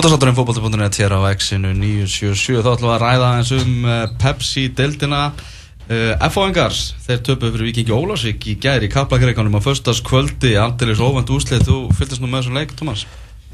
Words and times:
Útastátturinn 0.00 0.34
fókbalti.net 0.34 0.94
hér 0.96 1.12
á 1.12 1.28
X-inu 1.36 1.74
977 1.76 2.62
þá 2.64 2.68
ætlum 2.72 2.88
við 2.88 2.94
að 2.94 3.02
ræða 3.02 3.26
eins 3.36 3.50
um 3.52 3.82
uh, 3.84 3.96
Pepsi-deildina. 4.16 5.18
Uh, 5.90 6.14
F.O.N.Gars, 6.24 6.78
þeir 7.04 7.18
töpuð 7.26 7.50
fyrir 7.52 7.68
Vikingi 7.68 7.92
Ólásík 7.92 8.46
í 8.48 8.54
gæri 8.56 8.88
í 8.88 8.92
Kaplakreikanum 8.94 9.58
á 9.60 9.60
förstaskvöldi, 9.60 10.54
andilis 10.56 11.02
ofand 11.04 11.28
úslið 11.28 11.66
þú 11.68 11.76
fylgist 11.98 12.24
nú 12.24 12.30
með 12.30 12.38
þessum 12.46 12.56
leik, 12.56 12.72
Thomas 12.78 13.02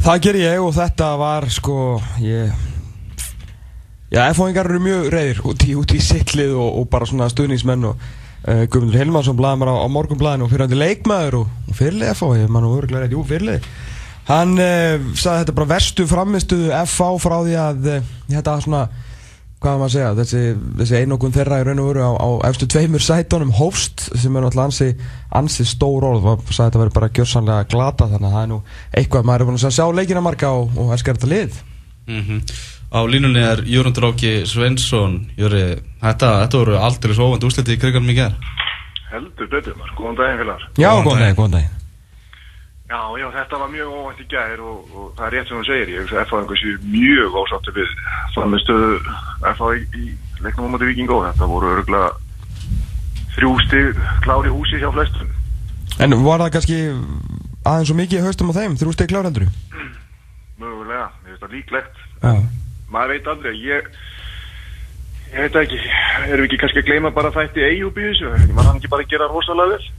Það 0.06 0.22
ger 0.28 0.38
ég 0.44 0.62
og 0.62 0.70
þetta 0.76 1.08
var 1.18 1.48
sko 1.50 1.80
ég 2.22 2.54
Já, 4.14 4.22
F.O.N.Gar 4.28 4.70
eru 4.70 4.84
mjög 4.86 5.10
reyðir 5.16 5.42
út 5.50 5.66
í, 5.66 5.74
út 5.74 5.96
í 5.98 6.00
siklið 6.12 6.54
og, 6.54 6.70
og 6.78 6.86
bara 6.94 7.10
svona 7.10 7.26
stuðningsmenn 7.34 7.90
og 7.90 7.98
uh, 7.98 8.62
Guðmundur 8.70 9.02
Hilmarsson 9.02 9.34
blaði 9.42 9.64
mér 9.64 9.74
á, 9.74 9.82
á 9.82 9.88
morgunblæðinu 9.98 10.46
og 10.46 10.54
fyrir 10.54 10.68
hann 10.68 10.76
til 10.76 10.82
leikmaður 10.84 11.40
og, 11.42 11.50
og 11.66 11.74
fyrirlið 11.82 12.14
F.O. 12.14 12.30
Hann 14.26 14.56
uh, 14.58 15.02
sagði 15.14 15.44
þetta 15.44 15.56
bara 15.56 15.70
verstu 15.70 16.06
framistuðu 16.10 16.70
FH 16.82 17.10
frá 17.22 17.36
því 17.46 17.58
að 17.62 17.90
uh, 17.92 18.08
þetta 18.32 18.56
svona, 18.64 18.80
hvað 19.62 19.76
maður 19.78 19.86
að 19.86 19.92
segja, 19.94 20.08
þessi, 20.20 20.40
þessi 20.80 20.98
einokun 21.02 21.36
þeirra 21.36 21.60
í 21.62 21.66
raun 21.68 21.82
og 21.84 21.90
veru 21.92 22.02
á, 22.02 22.12
á 22.18 22.28
efstu 22.50 22.68
tveimur 22.74 23.04
sætonum 23.06 23.54
hófst 23.56 24.08
sem 24.18 24.34
er 24.34 24.44
náttúrulega 24.44 24.66
ansi, 24.72 24.90
ansi 25.40 25.68
stór 25.70 26.08
orð 26.10 26.26
og 26.32 26.42
sagði 26.50 26.66
þetta 26.66 26.82
verið 26.82 26.96
bara 26.98 27.12
gjörsanlega 27.20 27.68
glata 27.70 28.10
þannig 28.10 28.28
að 28.28 28.36
það 28.36 28.42
er 28.42 28.50
nú 28.52 28.60
eitthvað 29.00 29.30
maður 29.30 29.44
er 29.46 29.50
búin 29.50 29.62
að 29.62 29.76
sjá 29.78 29.86
leikina 30.00 30.26
marga 30.26 30.52
og, 30.58 30.74
og 30.74 30.92
elskar 30.96 31.20
þetta 31.20 31.32
lið. 31.34 31.62
mm 32.06 32.22
-hmm. 32.22 32.42
Á 32.86 33.00
línunni 33.02 33.40
er 33.42 33.64
Jörgundur 33.66 34.04
Áki 34.12 34.46
Svensson 34.46 35.26
Jöri, 35.36 35.82
þetta, 36.02 36.28
þetta 36.42 36.58
voru 36.58 36.76
aldrei 36.78 37.14
svo 37.14 37.26
ofand 37.26 37.44
úslið 37.44 37.74
í 37.74 37.80
kriganum 37.82 38.10
í 38.10 38.14
gerð 38.14 38.36
Heldur 39.10 39.48
betur 39.50 39.76
maður, 39.78 39.92
góðan 39.96 40.16
daginn 40.18 40.40
félagar. 40.42 40.64
Já, 40.76 40.90
Góðan 41.04 41.22
daginn, 41.22 41.36
góðan 41.38 41.56
daginn. 41.56 41.74
Já, 42.86 43.00
já, 43.18 43.26
þetta 43.34 43.58
var 43.58 43.70
mjög 43.72 43.94
óvænt 43.98 44.20
í 44.22 44.24
gær 44.30 44.60
og, 44.62 44.90
og 44.94 45.06
það 45.18 45.24
er 45.26 45.32
rétt 45.34 45.48
sem 45.50 45.58
þú 45.58 45.64
segir, 45.66 45.88
ég 45.90 46.04
hugsa 46.04 46.20
að 46.20 46.28
FH 46.28 46.36
einhversu 46.38 46.74
mjög 46.92 47.38
ósáttu 47.40 47.72
við 47.74 47.94
framistöðu 48.36 48.92
FH 49.50 49.70
í, 49.74 49.80
í 49.98 50.44
leiknum 50.44 50.68
á 50.70 50.72
móti 50.76 50.90
Víkingó, 50.92 51.16
þetta 51.24 51.48
voru 51.50 51.72
örgulega 51.74 52.12
þrjú 53.34 53.50
stig 53.64 53.98
klári 54.22 54.54
húsi 54.54 54.78
hjá 54.78 54.86
flestum. 54.94 55.34
En 55.98 56.14
var 56.22 56.44
það 56.44 56.52
kannski 56.54 56.78
aðeins 57.66 57.90
svo 57.90 57.98
mikið 57.98 58.24
haustum 58.28 58.54
á 58.54 58.58
þeim, 58.60 58.78
þrjú 58.78 58.94
steg 58.94 59.10
kláreldur? 59.10 59.50
Mögulega, 60.62 61.10
mér 61.24 61.34
finnst 61.34 61.42
það 61.42 61.58
líklegt. 61.58 62.00
Já. 62.22 62.32
Maður 62.94 63.16
veit 63.16 63.30
aldrei, 63.34 63.54
ég, 63.66 63.92
ég 65.34 65.42
veit 65.42 65.62
ekki, 65.64 65.82
erum 66.30 66.46
við 66.46 66.48
ekki 66.52 66.62
kannski 66.62 66.84
að 66.84 66.90
gleyma 66.92 67.16
bara 67.18 67.34
þætti 67.34 67.66
þessu, 67.98 68.30
maður 68.54 68.70
hann 68.70 68.78
ekki 68.78 68.94
bara 68.94 69.10
gera 69.10 69.32
rosalega 69.34 69.74
vel? 69.74 69.94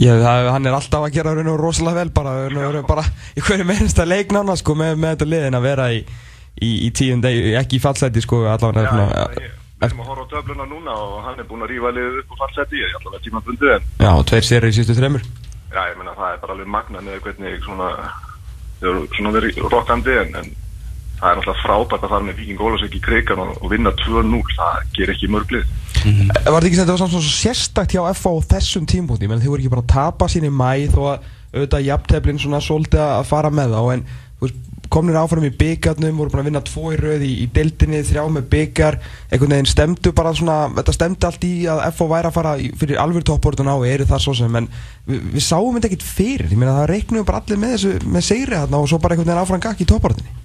Já, 0.00 0.10
það, 0.18 0.48
hann 0.50 0.66
er 0.66 0.74
alltaf 0.74 1.04
að 1.06 1.12
gera 1.14 1.34
raun 1.36 1.50
og 1.52 1.60
rosalega 1.60 2.00
vel 2.02 2.10
bara, 2.14 2.32
raun 2.50 2.80
og 2.80 2.88
bara 2.88 3.04
í 3.38 3.42
hverju 3.44 3.66
mennsta 3.68 4.06
leik 4.08 4.32
nána 4.34 4.56
sko 4.58 4.74
með, 4.78 4.96
með 4.98 5.14
þetta 5.14 5.28
liðin 5.30 5.58
að 5.58 5.66
vera 5.68 5.86
í, 5.94 6.00
í, 6.58 6.70
í 6.86 6.90
tíund, 6.98 7.28
ekki 7.60 7.78
í 7.78 7.82
fallseti 7.84 8.24
sko 8.24 8.42
allavega 8.50 8.82
Já, 8.82 8.90
svona, 8.90 9.28
ég, 9.38 9.54
við 9.78 9.86
erum 9.88 10.02
að 10.02 10.10
horfa 10.10 10.26
á 10.26 10.32
töfluna 10.34 10.66
núna 10.72 10.96
og 10.98 11.14
hann 11.28 11.38
er 11.38 11.46
búinn 11.46 11.62
að 11.66 11.70
rífa 11.74 11.94
liðið 11.94 12.18
upp 12.24 12.34
og 12.34 12.42
fallseti, 12.42 12.82
ég 12.82 12.90
er 12.90 12.98
allavega 12.98 13.24
tíma 13.28 13.44
bundið 13.46 13.76
en 13.76 13.88
Já, 14.02 14.10
tveir 14.32 14.48
sérir 14.50 14.72
í 14.72 14.76
sístu 14.80 14.98
þreymur 14.98 15.22
Já, 15.74 15.80
ég 15.90 15.96
meina 16.00 16.18
það 16.18 16.32
er 16.32 16.42
bara 16.42 16.56
alveg 16.58 16.74
magna 16.74 17.06
með 17.06 17.22
hvernig 17.28 17.62
svona, 17.62 17.92
þau 18.82 18.90
eru 18.90 19.06
svona 19.14 19.34
verið 19.38 19.62
rokkandi 19.70 20.18
en, 20.24 20.36
en 20.42 20.52
það 21.20 21.30
er 21.30 21.38
náttúrulega 21.38 21.62
frábært 21.62 22.04
að 22.04 22.12
fara 22.14 22.26
með 22.26 22.40
Viking 22.40 22.64
Ólafsvík 22.64 22.98
í 22.98 23.02
krigan 23.04 23.42
og, 23.44 23.54
og 23.60 23.72
vinna 23.72 23.94
2-0, 24.02 24.42
það 24.56 24.82
ger 24.96 25.14
ekki 25.14 25.30
mörglið. 25.32 25.72
Var 26.04 26.44
þetta 26.44 26.68
ekki 26.68 26.76
sem 26.76 26.82
þetta 26.82 26.96
var 26.96 27.00
samt 27.00 27.14
svona 27.14 27.32
sérstakt 27.32 27.94
hjá 27.94 28.02
FA 28.18 28.34
á 28.34 28.48
þessum 28.54 28.88
tímpúti, 28.90 29.30
menn 29.30 29.40
þið 29.40 29.54
voru 29.54 29.64
ekki 29.64 29.72
bara 29.72 29.84
að 29.86 29.94
tapa 29.94 30.28
sín 30.28 30.48
í 30.48 30.52
mæ 30.52 30.90
þó 30.92 31.00
að 31.14 31.32
auðvitað 31.54 31.88
jafnteflin 31.88 32.40
svona 32.42 32.60
svolítið 32.62 33.02
að 33.04 33.26
fara 33.30 33.50
með 33.54 33.76
þá 33.76 33.82
en 33.94 34.06
þú 34.10 34.46
veist, 34.48 34.62
komnir 34.94 35.16
áfram 35.18 35.46
í 35.46 35.50
byggarnum, 35.58 36.18
voru 36.18 36.30
búin 36.30 36.42
að 36.42 36.48
vinna 36.50 36.62
tvo 36.66 36.92
í 36.92 36.98
röð 37.00 37.24
í, 37.24 37.30
í 37.44 37.46
deildinni, 37.54 38.02
þrjá 38.06 38.24
með 38.34 38.46
byggar 38.52 38.98
einhvern 39.30 39.54
veginn 39.56 39.70
stemdu 39.70 40.12
bara 40.14 40.34
svona 40.36 40.58
þetta 40.76 40.94
stemdi 40.98 41.28
allt 41.30 41.46
í 41.48 41.52
að 41.70 41.82
FA 41.96 42.08
væri 42.12 42.30
að 42.30 42.36
fara 42.36 42.54
í, 42.60 42.70
fyrir 42.78 43.00
alveg 43.02 43.26
toppbortun 43.26 43.70
á, 43.70 43.76
eru 43.88 44.06
það 44.10 44.24
svo 44.26 44.36
sem 44.42 44.60
en 44.60 44.68
við, 45.08 45.26
við 45.38 45.46
sáum 45.48 45.74
þetta 45.78 45.90
ekkert 45.90 46.08
fyrir, 46.10 46.52
ég 46.52 46.60
meina 46.60 46.76
það 46.82 46.90
reiknum 46.92 47.26
bara 47.26 47.42
allir 47.42 47.62
með 47.64 47.76
þessu, 47.78 47.98
með 48.06 48.28
segri 48.28 48.58
þarna 48.58 48.82
og 48.82 48.90
svo 48.92 49.00
bara 49.02 49.16
einhvern 49.16 49.32
veginn 49.32 49.44
áfram 49.46 49.64
gakk 49.64 49.82
í 49.82 49.88
toppbortunni 49.94 50.43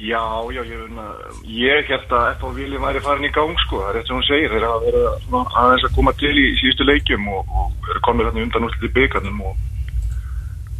Já, 0.00 0.24
já, 0.48 0.62
ég, 0.64 0.78
meina, 0.88 1.10
ég 1.44 1.90
held 1.92 2.12
að 2.16 2.30
F.A. 2.38 2.50
Viljum 2.56 2.84
væri 2.86 3.02
farin 3.04 3.26
í 3.28 3.30
gang 3.36 3.58
sko, 3.66 3.82
það 3.82 3.88
er 3.90 3.96
rétt 3.98 4.08
sem 4.08 4.16
hún 4.16 4.24
segir, 4.24 4.52
þeir 4.54 4.64
hafa 4.64 4.78
verið 4.86 5.34
aðeins 5.60 5.82
að 5.84 5.96
koma 5.98 6.14
til 6.16 6.30
í 6.40 6.44
síðustu 6.56 6.86
leikjum 6.88 7.26
og, 7.28 7.50
og 7.52 7.90
eru 7.90 8.00
komið 8.06 8.30
þarna 8.30 8.44
undan 8.46 8.64
úr 8.64 8.78
til 8.80 8.90
byggarnum 8.96 9.42
og, 9.50 9.58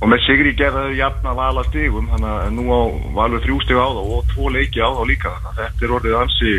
og 0.00 0.09
með 0.09 0.25
Sigri 0.25 0.54
gerða 0.56 0.86
þau 0.86 0.97
jafn 1.03 1.28
að 1.28 1.41
vala 1.42 1.64
stigum, 1.69 2.09
þannig 2.14 2.30
að 2.32 2.54
nú 2.56 2.64
á 2.72 2.80
valur 3.19 3.44
þrjú 3.44 3.59
stig 3.66 3.82
á 3.84 3.88
þá 3.92 4.00
og 4.00 4.32
tvo 4.32 4.54
leiki 4.56 4.80
á 4.80 4.88
þá 4.88 5.03
líka, 5.12 5.34
þannig 5.36 5.50
að 5.53 5.60
þetta 5.60 5.84
er 5.84 5.94
orðið 5.98 6.19
ansi 6.22 6.54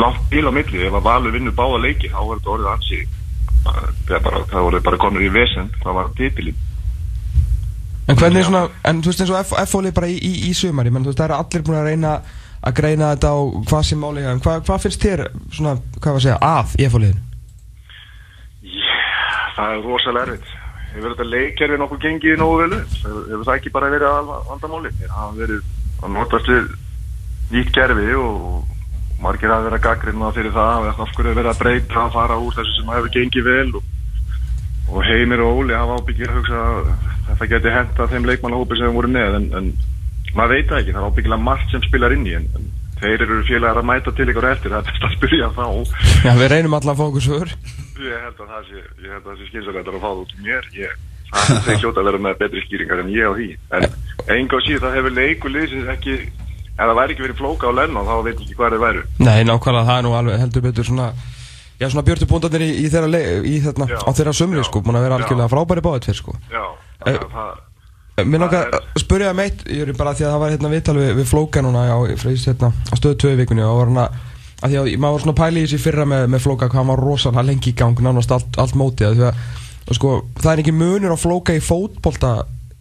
langt 0.00 0.24
til 0.32 0.46
á 0.48 0.52
milli, 0.56 0.84
ef 0.88 0.96
að 0.96 1.08
valur 1.10 1.36
vinnur 1.36 1.58
báða 1.60 1.82
leiki, 1.84 2.14
þá 2.16 2.20
er 2.22 2.32
þetta 2.38 2.54
orðið 2.56 2.72
ansi, 2.72 3.02
það 3.60 4.16
er 4.16 4.24
bara, 4.30 4.42
það 4.54 4.70
orðið 4.70 4.88
bara 4.88 5.04
konur 5.04 5.28
í 5.28 5.34
vesen, 5.36 5.68
það 5.84 6.00
var 6.00 6.14
titilinn. 6.16 6.65
En 8.06 8.16
hvernig 8.20 8.38
er 8.38 8.46
svona, 8.46 8.64
en 8.86 9.00
þú 9.02 9.10
veist 9.10 9.22
eins 9.24 9.30
og 9.34 9.68
FO 9.68 9.80
lið 9.82 9.94
bara 9.96 10.06
í, 10.12 10.16
í, 10.22 10.32
í 10.46 10.52
sumar, 10.54 10.86
ég 10.86 10.94
menn 10.94 11.02
þú 11.06 11.10
veist 11.10 11.18
það 11.18 11.26
eru 11.30 11.38
allir 11.40 11.64
búin 11.66 11.78
að 11.80 11.88
reyna 11.90 12.12
að 12.66 12.74
greina 12.78 13.08
þetta 13.14 13.30
á 13.34 13.38
hvað 13.70 13.82
sem 13.88 13.98
máli 14.02 14.22
en 14.30 14.40
hvað, 14.44 14.60
hvað 14.68 14.84
finnst 14.84 15.02
þér 15.02 15.22
svona, 15.54 15.72
hvað 15.98 16.12
var 16.12 16.20
að 16.20 16.26
segja, 16.26 16.38
að 16.46 16.76
í 16.78 16.86
FO 16.92 17.00
liðinu? 17.02 17.24
Yeah, 18.62 19.42
það 19.56 19.74
er 19.74 19.82
rosalega 19.86 20.26
erfitt. 20.30 20.54
Hefur 20.96 21.12
þetta 21.12 21.26
leikkerfi 21.32 21.78
nokkuð 21.82 22.00
gengið 22.06 22.38
nógu 22.40 22.60
vel 22.62 22.76
upp? 22.78 22.94
Hefur 23.02 23.44
það 23.48 23.54
ekki 23.58 23.72
bara 23.74 23.90
verið 23.92 24.08
alva- 24.12 24.38
vandamáli? 24.52 24.92
Það 25.02 25.12
hafa 25.18 25.36
verið 25.42 25.74
að 26.06 26.14
notast 26.16 26.48
við 26.52 26.70
nýtt 27.56 27.74
kerfi 27.76 28.14
og 28.22 29.18
margir 29.22 29.52
hafa 29.52 29.66
verið 29.66 29.78
að 29.80 29.84
gaggrina 29.88 30.30
fyrir 30.36 30.54
það 30.56 30.88
af 30.92 31.02
hverju 31.16 31.30
er 31.34 31.38
verið 31.42 31.52
að 31.52 31.60
breyta 31.62 32.00
að 32.06 32.14
fara 32.16 32.38
úr 32.40 32.56
þessu 32.56 32.78
sem 32.78 32.90
hefur 32.94 33.12
gengið 33.18 33.46
vel 33.50 33.68
og, 33.80 33.92
og 34.94 35.06
Heimir 35.10 35.42
og 35.44 35.60
Óli 35.62 35.76
hafa 35.76 35.98
ábyggir 36.00 36.32
að 36.32 36.40
hugsa 36.40 36.64
að 36.70 36.90
þetta 37.28 37.48
geti 37.52 37.74
henta 37.76 38.08
þeim 38.12 38.26
leikmannahópi 38.30 38.78
sem 38.78 38.88
við 38.90 38.96
vorum 39.00 39.14
með 39.16 39.38
en, 39.40 39.46
en 39.60 39.70
maður 40.36 40.54
veit 40.56 40.68
það 40.70 40.80
ekki, 40.82 40.92
það 40.96 41.02
er 41.02 41.08
ábyggilega 41.10 41.42
margt 41.46 41.70
sem 41.74 41.84
spilar 41.86 42.14
inn 42.16 42.26
í 42.28 42.34
en, 42.38 42.46
en 42.58 42.70
þeir 43.00 43.24
eru 43.26 43.42
félagar 43.48 43.80
að 43.82 43.88
mæta 43.90 44.12
til 44.16 44.28
ykkur 44.32 44.48
eftir, 44.50 44.72
það 44.72 44.80
er 44.80 44.88
best 44.92 45.04
að 45.06 45.16
spyrja 45.16 45.50
þá 45.56 45.66
Já, 46.26 46.32
við 46.40 46.48
reynum 46.52 46.76
alltaf 46.78 46.94
að 46.94 47.00
fá 47.00 47.04
okkur 47.10 47.24
svör. 47.26 47.52
Ég 47.96 48.24
held 48.24 48.40
að 48.40 48.48
það 48.54 48.64
sé, 48.70 48.80
það 49.26 49.36
sé 49.40 49.48
skynsalega 49.50 49.92
að 49.92 50.00
fá 50.00 50.06
það 50.06 50.22
út 50.22 50.32
mér. 50.46 50.66
Ég, 50.76 50.96
það 51.32 51.70
er 51.74 51.78
hljóta 51.82 52.00
að 52.02 52.08
vera 52.10 52.20
með 52.26 52.38
betri 52.40 52.62
skýringar 52.64 53.02
en 53.02 53.12
ég 53.12 53.28
á 53.28 53.32
því. 53.36 53.48
En 53.76 53.86
enga 54.36 54.58
og 54.58 54.64
síðan 54.66 54.84
það 54.86 54.96
hefur 54.96 55.16
leikulið 55.16 55.76
ekki, 55.96 56.16
ef 56.72 56.82
það 56.82 56.96
væri 57.00 57.16
ekki 57.16 57.26
verið 57.26 57.40
flóka 57.40 57.68
á 57.68 57.72
lenn 57.76 57.96
þá 57.96 58.14
veit 58.26 58.40
ekki 58.40 58.56
hvað 58.58 58.76
þeir 58.76 58.84
væru. 58.86 59.04
Nei, 59.24 59.38
nákvæmlega, 59.48 59.86
það 59.90 60.00
er 60.00 60.06
nú 60.08 60.14
alveg 60.20 60.40
heldur 60.44 60.66
betur 60.66 60.88
svona, 60.88 61.06
já 61.80 61.86
svona 61.92 62.06
björtu 62.08 62.28
búndarnir 62.32 62.64
í, 62.66 62.70
í 62.80 62.90
þeirra, 62.92 63.22
í 63.44 63.56
þarna, 63.64 63.88
Já. 63.92 63.98
á 64.04 64.10
þeirra 64.16 64.34
sumri 64.36 64.60
Já. 64.60 64.66
sko, 64.68 64.82
búin 64.84 64.98
að 65.00 65.06
vera 65.08 65.20
algjörlega 65.20 65.52
frábæri 65.52 65.84
báðið 65.84 66.06
tveir 66.08 66.20
sko. 66.20 66.36
Já, 66.52 66.64
Eh, 67.04 67.18
það, 67.32 67.62
Mér 68.24 68.40
er- 68.46 68.72
að 68.72 69.02
spyrja 69.02 69.30
um 69.34 69.40
eitt, 69.44 69.64
ég 69.68 69.82
er 69.84 69.92
bara 69.98 70.14
því 70.16 70.24
að 70.24 70.30
það 70.32 70.40
var 70.40 70.52
hérna 70.54 70.70
viðtal 70.72 70.96
við, 70.96 71.10
við 71.18 71.26
Flóka 71.28 71.60
núna 71.60 71.82
á, 71.84 71.98
hérna, 72.08 72.70
á 72.72 72.94
stöðu 72.96 73.18
tvö 73.20 73.32
vikunni 73.42 73.60
og 73.66 73.76
var 73.82 73.90
hérna, 73.90 74.06
að 74.64 74.70
því 74.72 74.78
að 74.80 74.88
maður 75.04 75.12
var 75.18 75.24
svona 75.26 75.36
pæli 75.42 75.60
í 75.60 75.66
þessi 75.66 75.80
fyrra 75.84 76.06
með, 76.08 76.24
með 76.32 76.44
Flóka 76.46 76.68
hvað 76.70 76.80
hann 76.80 76.92
var 76.94 77.02
rosalega 77.04 77.44
lengi 77.50 77.72
í 77.74 77.76
gang, 77.76 78.00
nánast 78.00 78.32
allt, 78.32 78.56
allt 78.56 78.72
mótið 78.80 79.10
að 79.10 79.18
því 79.18 79.26
að, 79.28 79.42
og 79.86 79.98
sko, 79.98 80.12
það 80.40 80.52
er 80.54 80.62
ekki 80.64 80.72
munur 80.78 81.12
á 81.12 81.18
Flóka 81.20 81.52
í 81.56 81.60
fótbolta 81.60 82.30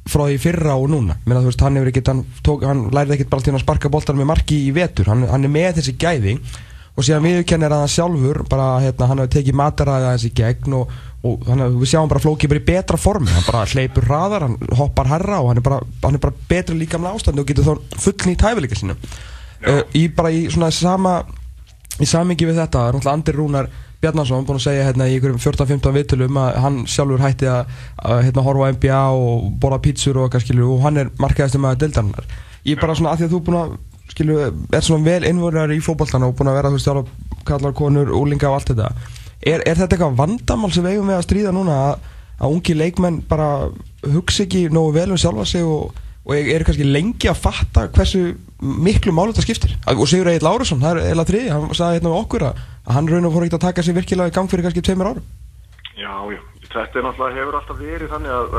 frá 0.08 0.24
því 0.30 0.38
fyrra 0.40 0.78
og 0.80 0.88
núna, 0.94 1.18
þú 1.26 1.44
veist, 1.50 1.66
hann 1.66 1.82
ekkert, 1.84 2.08
hann, 2.14 2.24
tók, 2.46 2.64
hann 2.64 2.86
lærið 2.96 3.18
ekkert 3.18 3.34
bara 3.36 3.42
til 3.44 3.54
að 3.58 3.64
sparka 3.66 3.90
boltar 3.92 4.16
með 4.16 4.30
marki 4.32 4.62
í 4.70 4.72
vetur, 4.72 5.10
hann, 5.12 5.26
hann 5.28 5.44
er 5.44 5.52
með 5.52 5.82
þessi 5.82 5.98
gæði 6.00 6.38
og 6.96 7.04
síðan 7.04 7.26
viðurkennir 7.26 7.74
að 7.76 7.82
hann 7.84 7.92
sjálfur 7.92 8.44
bara, 8.48 8.68
hérna, 8.86 9.10
hann 9.10 9.20
hefur 9.20 9.34
tekið 9.36 9.58
mataræði 9.60 10.08
aðeins 10.08 10.28
í 10.30 10.34
gegn 10.38 10.78
og, 10.78 10.94
og 11.26 11.48
hann, 11.50 11.64
við 11.80 11.92
sjáum 11.94 12.12
bara 12.12 12.22
Flóki 12.24 12.50
bara 12.52 12.62
í 12.62 12.66
betra 12.68 13.00
formi, 13.02 13.32
hann 13.34 13.48
bara 13.48 13.64
hleypur 13.72 14.06
hraðar 14.10 14.46
hann 14.48 14.60
hoppar 14.78 15.10
herra 15.10 15.40
og 15.42 15.52
hann 15.52 15.62
er 15.62 15.66
bara, 15.66 15.80
hann 16.04 16.18
er 16.18 16.24
bara 16.24 16.46
betri 16.50 16.78
líkamlega 16.78 17.18
ástandi 17.18 17.42
og 17.42 17.50
getur 17.50 17.68
þá 17.70 17.98
fullni 18.04 18.36
í 18.36 18.42
tæfileika 18.42 18.78
sínum. 18.80 19.02
Uh, 19.66 19.82
í 19.98 20.06
bara 20.14 20.32
í 20.36 20.46
svona 20.54 20.70
sama 20.76 21.18
í 22.02 22.08
samingi 22.10 22.48
við 22.48 22.60
þetta, 22.60 22.90
er 22.90 22.98
náttúrulega 22.98 23.18
Andri 23.18 23.36
Rúnar 23.38 23.72
Bjarnason 24.04 24.46
búinn 24.46 24.60
að 24.60 24.66
segja 24.68 24.86
hérna 24.86 25.08
í 25.10 25.16
einhverjum 25.16 25.42
14-15 25.42 25.96
viðtölum 25.96 26.38
að 26.38 26.58
hann 26.62 26.80
sjálfur 26.92 27.24
hætti 27.24 27.48
að, 27.50 27.72
að 28.06 28.24
hérna, 28.28 28.44
horfa 28.46 28.72
NBA 28.76 29.02
og 29.18 29.46
borða 29.64 29.82
pítsur 29.88 30.20
og 30.20 30.28
eitthvað 30.28 30.46
skilur 30.46 30.74
og 30.76 30.84
hann 30.86 31.02
er 31.02 31.12
markaðist 31.22 31.58
um 31.58 31.66
að 31.70 31.80
deildarinnar. 31.86 32.28
Ég 32.68 32.76
er 32.76 32.84
bara 32.84 32.98
svona 32.98 33.14
að 33.16 33.24
því 33.24 33.28
að 33.28 33.34
þú 33.34 33.42
búinn 33.48 33.62
að 33.62 33.76
skilur, 34.12 34.44
er 34.76 34.86
svona 34.86 35.08
vel 35.08 35.30
innvörðar 35.32 35.74
í 35.74 35.80
fótboltan 35.82 36.28
og 36.28 36.36
búinn 36.38 36.52
að 36.52 36.60
vera 36.60 36.74
þú 36.74 36.78
veist 36.78 36.90
þjálfa 36.92 37.46
kallar 37.48 37.78
konur, 37.78 38.12
úlinga 38.20 38.52
og 38.52 38.60
allt 38.60 38.74
þetta 38.74 38.92
er, 39.42 39.62
er 39.62 39.76
þetta 39.76 39.96
eitthvað 39.96 40.18
vandamál 40.22 40.72
sem 40.74 40.86
við 40.86 40.96
eigum 40.96 41.12
við 41.12 41.20
að 41.20 41.28
stríða 41.28 41.54
núna 41.56 41.78
að, 41.90 42.10
að 42.40 42.56
ungi 42.58 42.76
leikmenn 42.78 43.22
bara 43.30 43.50
hugsa 44.06 44.46
ekki 44.46 44.68
nógu 44.74 44.96
vel 44.96 45.12
um 45.12 45.22
sjálfa 45.22 45.46
sig 45.50 45.66
og, 45.68 45.96
og 46.26 46.36
eru 46.36 46.68
kannski 46.68 46.88
lengi 46.88 47.32
að 47.32 47.42
fatta 47.44 47.88
hversu 47.96 48.26
miklu 48.62 49.14
máli 49.14 49.34
þetta 49.34 49.46
skiptir? 49.46 49.78
Og 49.92 50.08
Sigur 50.10 50.32
Egil 50.32 50.46
Lárusson, 50.48 50.82
það 50.82 51.02
er 51.02 51.14
eða 51.14 51.28
þriði 51.30 51.54
hann 51.54 51.78
sagði 51.78 52.00
hérna 52.00 52.12
með 52.12 52.20
okkur 52.24 52.46
að, 52.50 52.62
að 52.86 52.98
hann 52.98 53.10
raun 53.12 53.30
og 53.30 53.34
fór 53.36 53.46
ekkert 53.46 53.60
að 53.60 53.66
taka 53.68 53.86
sig 53.86 53.98
virkilega 53.98 54.32
í 54.32 54.36
gang 54.36 54.52
fyrir 54.52 54.68
kannski 54.68 54.84
tveimur 54.86 55.12
árum. 55.12 55.32
Já, 55.96 56.14
já, 56.32 56.42
þetta 56.72 57.00
er 57.00 57.08
náttúrulega 57.08 57.40
hefur 57.40 57.58
alltaf 57.60 57.80
verið 57.80 58.14
þannig 58.14 58.36
að, 58.36 58.56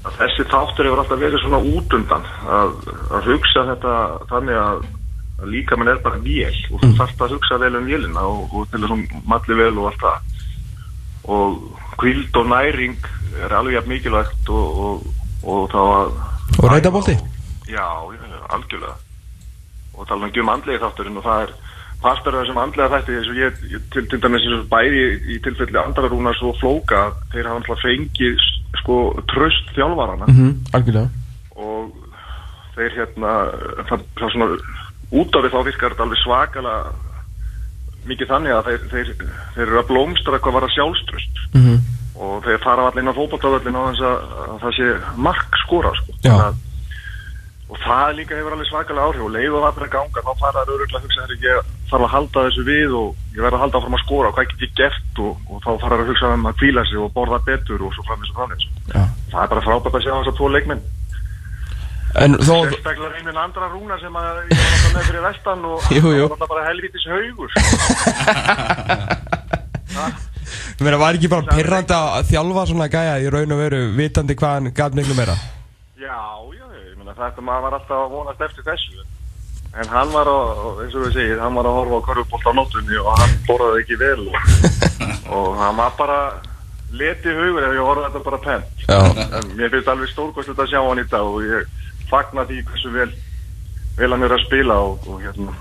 að 0.00 0.18
þessi 0.20 0.46
þáttur 0.50 0.88
hefur 0.88 1.02
alltaf 1.04 1.22
verið 1.22 1.44
svona 1.44 1.62
útundan 1.74 2.28
að, 2.58 2.74
hugsa 3.30 3.66
þetta 3.70 3.94
þannig 4.30 4.60
að 4.60 4.84
líka 5.46 5.76
mann 5.76 5.88
er 5.88 6.02
bara 6.04 6.20
vél 6.20 6.56
og 6.70 6.82
þú 6.82 6.90
þarfst 6.98 7.22
að 7.24 7.36
hugsa 7.36 7.58
vel 7.62 7.76
um 7.78 7.86
vélina 7.88 8.24
og, 8.26 8.52
og 8.54 8.68
til 8.70 8.82
þessum 8.82 9.06
malli 9.28 9.56
vel 9.62 9.78
og 9.78 9.90
allt 9.90 10.04
það. 10.04 10.18
Og 11.30 11.56
kvild 12.00 12.36
og 12.36 12.50
næring 12.50 12.96
er 13.44 13.54
alveg 13.54 13.78
jafn 13.78 13.92
mikilvægt 13.94 14.48
og, 14.48 14.80
og, 14.84 15.06
og 15.44 15.70
þá 15.72 15.80
að 15.84 16.12
Og 16.58 16.66
reytabolti? 16.72 17.14
Já, 17.70 17.86
algjörlega. 18.50 18.96
Og 19.94 20.06
tala 20.08 20.26
um 20.26 20.48
andlega 20.48 20.82
þátturinn 20.82 21.20
og 21.20 21.24
það 21.24 21.42
er 21.44 21.52
partur 22.02 22.34
af 22.34 22.44
þessum 22.44 22.60
andlega 22.62 22.96
þætti 22.96 23.16
eins 23.18 23.30
og 23.30 23.38
ég, 23.38 23.58
til, 23.92 24.06
til 24.08 24.20
dæmis 24.22 24.46
eins 24.46 24.56
og 24.58 24.68
bæði 24.72 25.04
í 25.34 25.38
tilfelli 25.44 25.80
andararúnar 25.80 26.36
svo 26.38 26.54
flóka 26.60 27.10
þeir 27.32 27.50
hafa 27.50 27.60
alltaf 27.60 27.82
fengið 27.84 28.44
sko 28.80 28.98
tröst 29.30 29.74
þjálfarana 29.76 30.28
Mhm, 30.30 30.52
algjörlega. 30.72 31.08
Og 31.56 31.92
þeir 32.74 32.96
hérna 32.96 33.34
það, 33.90 34.06
það 34.18 34.32
svona 34.34 34.48
út 35.10 35.34
því 35.44 35.50
þá 35.54 35.60
virkar 35.66 35.90
þetta 35.94 36.04
alveg 36.06 36.20
svakalega 36.24 36.92
mikið 38.10 38.30
þannig 38.32 38.52
að 38.56 38.64
þeir, 38.70 38.82
þeir, 38.90 39.08
þeir 39.54 39.66
eru 39.66 39.80
að 39.82 39.88
blómstra 39.90 40.38
hvað 40.40 40.56
var 40.56 40.66
að 40.68 40.74
sjálfströst 40.76 41.40
Mhm. 41.54 41.76
og 42.20 42.42
þeir 42.44 42.58
fara 42.64 42.86
allir 42.88 43.02
inn 43.02 43.12
á 43.12 43.18
fótballtaföllin 43.18 43.76
á 43.76 43.82
þess 43.90 44.02
að, 44.08 44.16
að 44.50 44.58
það 44.64 44.72
sé 44.78 44.86
mark 45.16 45.56
skora 45.66 45.92
sko. 45.98 46.12
Að- 46.30 46.66
og 47.70 47.78
það 47.86 48.16
líka 48.18 48.34
hefur 48.34 48.52
alveg 48.56 48.66
svakalega 48.66 49.06
áhrif 49.06 49.22
og 49.22 49.30
leið 49.30 49.52
og 49.54 49.62
það 49.62 49.84
að 49.84 49.92
ganga 49.94 50.22
þá 50.26 50.32
fara 50.40 50.58
það 50.64 50.72
öruglega 50.74 50.98
að 50.98 51.04
hugsa 51.06 51.26
þegar 51.30 51.44
ég 51.46 51.68
þarf 51.90 52.02
að 52.06 52.12
halda 52.14 52.42
þessu 52.46 52.64
við 52.66 52.90
og 52.98 53.08
ég 53.36 53.42
verð 53.44 53.54
að 53.54 53.62
halda 53.62 53.78
áfram 53.78 53.94
að 53.98 54.02
skora 54.04 54.28
og 54.28 54.34
hvað 54.34 54.48
get 54.50 54.64
ég 54.66 54.72
gert 54.80 55.20
og, 55.22 55.36
og 55.50 55.56
þá 55.62 55.70
fara 55.80 55.94
það 55.96 56.02
að 56.02 56.10
hugsa 56.10 56.32
um 56.34 56.46
að 56.50 56.58
kvíla 56.60 56.82
sig 56.90 56.98
og 56.98 57.12
borða 57.14 57.38
betur 57.46 57.80
og 57.86 57.94
svo 57.94 58.02
framins 58.08 58.30
og 58.32 58.36
framins 58.40 58.64
Já. 58.90 59.02
það 59.30 59.42
er 59.44 59.52
bara 59.54 59.66
frábært 59.68 59.94
að 60.00 60.02
sjá 60.02 60.12
þess 60.18 60.30
að 60.32 60.36
tvo 60.40 60.48
þó, 60.50 60.80
sérstaklega 62.14 63.14
einhvern 63.16 63.38
andra 63.38 63.68
rúna 63.70 63.98
sem 64.00 64.16
að 64.18 64.40
ég 64.50 64.58
var 64.58 64.66
alltaf 64.70 64.94
með 64.94 65.04
fyrir 65.10 65.22
vestan 65.26 65.64
og 65.68 65.84
það 65.86 66.02
var 66.06 66.22
alltaf 66.26 66.50
bara 66.50 66.64
helvítis 66.66 67.06
haugur. 67.10 67.50
Þú 70.80 70.86
meina, 70.86 70.98
var 70.98 71.16
ekki 71.18 71.30
bara 71.30 71.54
pirrandi 71.54 71.94
að 71.94 72.26
þjálfa 72.30 72.66
svona 72.70 72.88
gæja 72.90 73.20
í 73.20 73.30
raun 73.30 73.54
og 73.54 73.60
veru 73.60 73.80
vitandi 73.94 74.34
hvað 74.38 74.56
hann 74.56 74.74
gaf 74.74 74.96
miklu 74.96 75.14
meira? 75.18 75.36
Já, 76.00 76.20
já, 76.56 76.66
ég 76.80 76.94
meina 76.98 77.14
þetta 77.18 77.44
maður 77.46 77.66
var 77.66 77.78
alltaf 77.78 77.98
að 78.00 78.12
vonast 78.16 78.44
eftir 78.48 78.66
þessu. 78.66 79.06
En 79.78 79.86
hann 79.92 80.10
var 80.10 80.26
að, 80.26 80.80
eins 80.82 80.94
og 80.98 81.04
við 81.04 81.12
segir 81.14 81.38
hann 81.38 81.54
var 81.54 81.68
að 81.68 81.76
horfa 81.78 82.00
á 82.02 82.06
korfubólt 82.08 82.48
á 82.50 82.52
nótunni 82.58 82.96
og 82.98 83.10
hann 83.20 83.36
borðaði 83.46 83.84
ekki 83.84 83.98
vel 84.00 84.22
og, 84.26 85.52
hann 85.62 85.76
var 85.78 85.92
bara 86.00 86.20
leti 86.90 87.30
hugur 87.30 87.62
ef 87.68 87.76
ég 87.76 87.86
horfði 87.86 88.08
þetta 88.08 88.22
bara 88.26 88.40
penn 88.42 88.64
en 89.38 89.52
mér 89.54 89.70
finnst 89.70 89.92
alveg 89.92 90.10
stórkostlega 90.10 90.64
að 90.64 90.72
sjá 90.72 90.80
hann 90.82 91.02
í 91.04 91.06
dag 91.12 91.22
og 91.22 91.44
ég 91.46 91.68
fagna 92.10 92.46
því 92.48 92.62
hversu 92.68 92.94
vel 92.94 93.10
vel 94.00 94.14
hann 94.14 94.26
er 94.26 94.36
að 94.36 94.46
spila 94.46 94.78
og, 94.84 95.08
og 95.10 95.20
hérna 95.24 95.54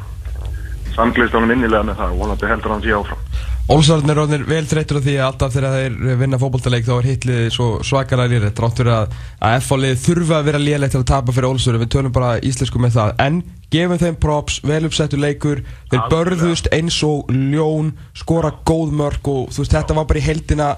samglist 0.95 1.35
hann 1.35 1.53
innilega 1.53 1.85
með 1.87 2.01
það 2.01 2.13
og 2.13 2.21
vonandi 2.23 2.49
heldur 2.49 2.73
hann 2.75 2.83
því 2.83 2.97
áfram. 2.97 3.25
Ólsarðin 3.69 4.09
er 4.09 4.19
orðinir 4.23 4.47
vel 4.49 4.65
þreytur 4.65 4.97
á 4.97 5.05
því 5.05 5.13
að 5.19 5.25
alltaf 5.27 5.51
þegar 5.53 5.75
þeir 5.75 6.15
vinna 6.17 6.39
fótboltaleik 6.41 6.87
þá 6.87 6.93
er 6.95 7.07
hitlið 7.11 7.41
svo 7.53 7.67
svakalega 7.85 8.31
lýrætt 8.31 8.61
rátt 8.63 8.81
fyrir 8.81 8.95
að, 8.95 9.13
að 9.45 9.57
F-fólið 9.59 9.99
þurfa 10.07 10.39
að 10.39 10.47
vera 10.49 10.61
lýrætt 10.63 10.95
til 10.95 11.01
að 11.03 11.05
tapa 11.11 11.35
fyrir 11.35 11.49
Ólsarðin, 11.51 11.83
við 11.83 11.91
tölum 11.93 12.15
bara 12.15 12.31
íslensku 12.49 12.81
með 12.81 12.97
það. 12.97 13.13
En 13.27 13.37
gefum 13.69 14.01
þeim 14.01 14.17
props, 14.25 14.57
vel 14.65 14.81
uppsettu 14.89 15.21
leikur 15.21 15.61
þeir 15.93 16.09
börðust 16.15 16.71
eins 16.73 16.97
og 17.05 17.29
ljón 17.29 17.93
skora 18.17 18.55
góð 18.65 18.97
mörg 19.03 19.31
og 19.35 19.53
þú 19.53 19.61
veist 19.61 19.77
þetta 19.77 19.99
var 20.01 20.09
bara 20.09 20.23
í 20.23 20.27
heldina 20.31 20.73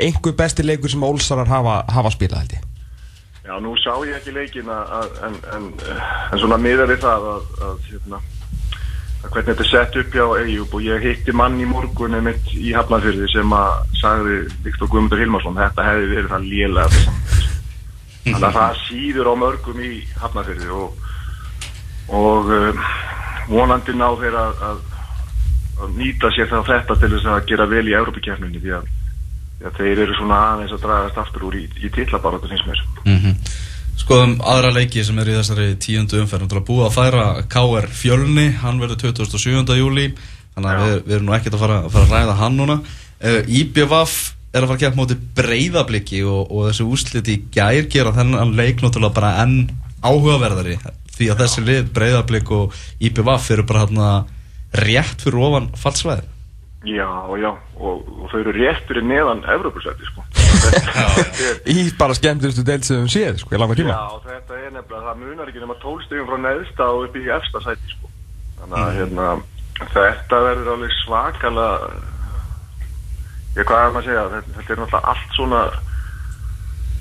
einhver 0.00 0.38
besti 0.40 0.64
leikur 0.64 0.96
sem 0.96 1.04
Ólsarðar 1.04 1.52
hafa, 1.52 1.78
hafa 1.92 2.16
spilað 2.16 2.46
held 2.46 2.56
ég 2.56 2.69
Já, 3.40 3.56
nú 3.56 3.72
sá 3.80 3.94
ég 4.04 4.18
ekki 4.18 4.34
leikin 4.36 4.68
að, 4.68 5.14
en, 5.24 5.36
en, 5.56 5.68
en 5.80 6.40
svona 6.42 6.58
miða 6.60 6.84
við 6.90 7.00
það 7.06 7.28
að, 7.30 7.46
að, 7.64 7.78
hérna, 7.88 8.18
að 9.22 9.30
hvernig 9.32 9.48
þetta 9.48 9.64
er 9.64 9.70
sett 9.70 9.96
upp 10.02 10.16
hjá 10.16 10.26
Eyjúb 10.42 10.76
og 10.76 10.84
ég 10.84 11.06
hitti 11.06 11.32
mann 11.32 11.56
í 11.56 11.68
morgunum 11.68 12.28
mitt 12.28 12.52
í 12.52 12.74
Hafnarfyrði 12.76 13.30
sem 13.32 13.56
að 13.56 13.96
sagði 14.02 14.36
Viktor 14.66 14.92
Guðmundur 14.92 15.22
Hilmarsson 15.24 15.56
þetta 15.56 15.88
hefði 15.88 16.10
verið 16.12 16.34
það 16.34 16.46
lélega 16.52 17.00
þannig 18.26 18.46
að 18.50 18.58
það 18.58 18.78
síður 18.84 19.32
á 19.32 19.34
mörgum 19.40 19.82
í 19.88 19.90
Hafnarfyrði 20.20 20.70
og, 20.76 21.10
og 22.20 22.54
um, 22.60 22.86
vonandi 23.48 23.96
ná 23.96 24.08
þeir 24.20 24.40
að, 24.44 24.64
nýta 25.96 26.28
sér 26.36 26.52
það 26.52 26.74
þetta 26.74 27.00
til 27.00 27.14
þess 27.16 27.30
að 27.32 27.46
gera 27.48 27.70
vel 27.72 27.86
í 27.88 27.96
Európa-kjefninni 27.96 28.60
því 28.60 28.76
að, 28.76 28.90
að 29.64 29.76
þeir 29.76 30.04
eru 30.06 30.16
svona 30.18 30.40
aðeins 30.54 30.74
að 30.76 30.84
dragast 30.86 31.20
aftur 31.20 31.46
úr 31.50 31.58
í, 31.60 31.66
í 31.80 31.92
tillabaratu 31.94 32.50
finnst 32.50 32.68
mér. 32.68 32.82
Mhm. 33.04 33.36
Skoðum 34.00 34.38
aðra 34.48 34.72
leiki 34.72 35.04
sem 35.04 35.18
eru 35.20 35.34
í 35.34 35.36
þessari 35.36 35.74
tíundu 35.76 36.22
umferð. 36.22 36.46
Náttúrulega 36.46 36.68
búið 36.70 36.86
að 36.86 36.94
færa 36.96 37.24
KR 37.52 37.88
Fjölni. 37.92 38.46
Hann 38.62 38.80
verður 38.80 39.12
27. 39.12 39.76
júli 39.76 40.06
Þannig 40.54 40.70
að 40.70 40.80
Já. 40.80 40.84
við, 40.84 40.98
við 41.06 41.16
erum 41.16 41.28
nú 41.28 41.36
ekkert 41.36 41.56
að 41.56 41.62
fara, 41.64 41.78
að 41.84 41.94
fara 41.94 42.06
að 42.06 42.14
ræða 42.14 42.36
hann 42.40 42.58
núna. 42.58 42.76
Uh, 43.20 43.38
IBVF 43.60 44.16
er 44.50 44.64
að 44.64 44.66
fara 44.66 44.76
að 44.76 44.82
gefa 44.82 44.98
móti 44.98 45.18
breyðabliki 45.38 46.22
og, 46.26 46.50
og 46.50 46.66
þessi 46.70 46.86
úsliti 46.90 47.36
í 47.36 47.44
gær 47.54 47.86
gera 47.92 48.14
þennan 48.16 48.56
leik 48.58 48.82
náttúrulega 48.82 49.16
bara 49.20 49.32
enn 49.44 49.70
áhugaverðari. 50.02 50.76
Því 51.14 51.30
að 51.30 51.44
þessi 51.44 51.64
lið 51.66 51.94
breyðablik 51.94 52.52
og 52.56 52.76
IBVF 52.98 53.48
eru 53.54 53.66
bara 53.68 53.84
hérna 53.84 54.10
rétt 54.80 55.24
fyrir 55.24 55.42
ofan 55.48 55.70
fallsvæði 55.78 56.26
Já, 56.80 57.36
já, 57.36 57.50
og, 57.76 58.06
og 58.08 58.30
þau 58.32 58.38
eru 58.40 58.52
rétt 58.56 58.86
fyrir 58.88 59.04
neðan 59.04 59.42
Evropasæti, 59.52 60.06
sko. 60.08 60.22
Þetta 60.32 61.42
er, 61.44 61.58
í 61.68 61.82
bara 61.98 62.14
skemmtilegustu 62.16 62.64
deild 62.64 62.86
sem 62.88 63.02
við 63.04 63.12
séð 63.12 63.42
sko, 63.42 63.52
í 63.52 63.60
langa 63.60 63.76
tíma 63.76 63.92
já, 63.92 64.22
þetta 64.24 64.56
er 64.56 64.72
nefnilega, 64.78 65.02
það 65.10 65.18
munar 65.20 65.50
ekki 65.50 65.60
nema 65.60 65.76
tólstegum 65.82 66.30
frá 66.30 66.38
neðsta 66.46 66.86
og 66.94 67.04
upp 67.04 67.18
í 67.20 67.26
efsta 67.36 67.62
sæti, 67.66 67.92
sko. 67.92 68.12
Þannig 68.62 68.80
að, 68.80 68.94
hérna, 68.96 69.26
þetta 69.82 70.40
verður 70.46 70.72
alveg 70.76 70.96
svakalega, 71.02 71.92
ég, 73.58 73.68
hvað 73.68 73.84
er 73.84 73.94
maður 73.98 74.00
að 74.00 74.08
segja, 74.08 74.24
þetta, 74.38 74.56
þetta 74.56 74.76
er 74.76 74.82
náttúrulega 74.84 75.12
allt 75.12 75.36
svona 75.36 75.62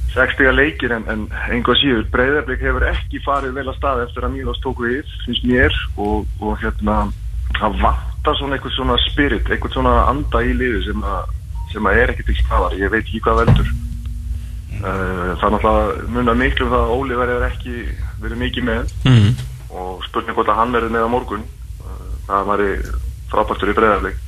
60 0.09 0.55
leikir 0.59 0.97
en, 0.97 1.07
en 1.07 1.25
einhvað 1.53 1.79
síður, 1.85 2.05
Breiðarblik 2.11 2.67
hefur 2.67 2.89
ekki 2.91 3.23
farið 3.23 3.55
vel 3.61 3.67
að 3.69 3.79
stað 3.79 4.05
eftir 4.09 4.27
að 4.27 4.35
Mílos 4.35 4.59
tók 4.59 4.83
við, 4.83 5.17
finnst 5.23 5.47
mér, 5.47 5.83
og, 5.95 6.27
og 6.43 6.59
hérna, 6.59 7.05
það 7.55 7.83
vantar 8.19 8.35
svona 8.37 8.57
eitthvað 8.57 8.75
svona 8.75 8.95
spirit, 9.07 9.47
eitthvað 9.47 9.75
svona 9.77 9.93
anda 10.09 10.41
í 10.43 10.55
liði 10.57 10.81
sem 10.89 11.03
að, 11.03 11.29
sem 11.71 11.85
að 11.87 11.99
er 12.01 12.11
ekki 12.13 12.25
til 12.27 12.35
staðar, 12.41 12.75
ég 12.75 12.91
veit 12.91 13.05
ekki 13.05 13.21
hvað 13.23 13.39
veldur. 13.43 13.69
Uh, 14.79 15.35
það 15.39 15.45
er 15.45 15.53
náttúrulega 15.55 16.09
munar 16.15 16.37
miklu 16.39 16.65
um 16.65 16.73
það 16.73 16.83
að 16.83 16.93
Óli 16.95 17.15
verður 17.19 17.45
ekki 17.47 17.75
verið 18.19 18.41
mikið 18.43 18.67
með. 18.67 18.93
Mm. 19.07 19.31
og 19.69 20.03
spurning 20.07 20.35
hvort 20.35 20.49
að 20.49 20.59
hann 20.59 20.71
verður 20.73 20.93
með 20.95 21.07
á 21.07 21.13
morgun. 21.13 21.43
Uh, 21.79 22.11
það 22.27 22.51
væri 22.51 22.69
frábærstur 23.29 23.71
í 23.71 23.75
breyðarleik 23.77 24.25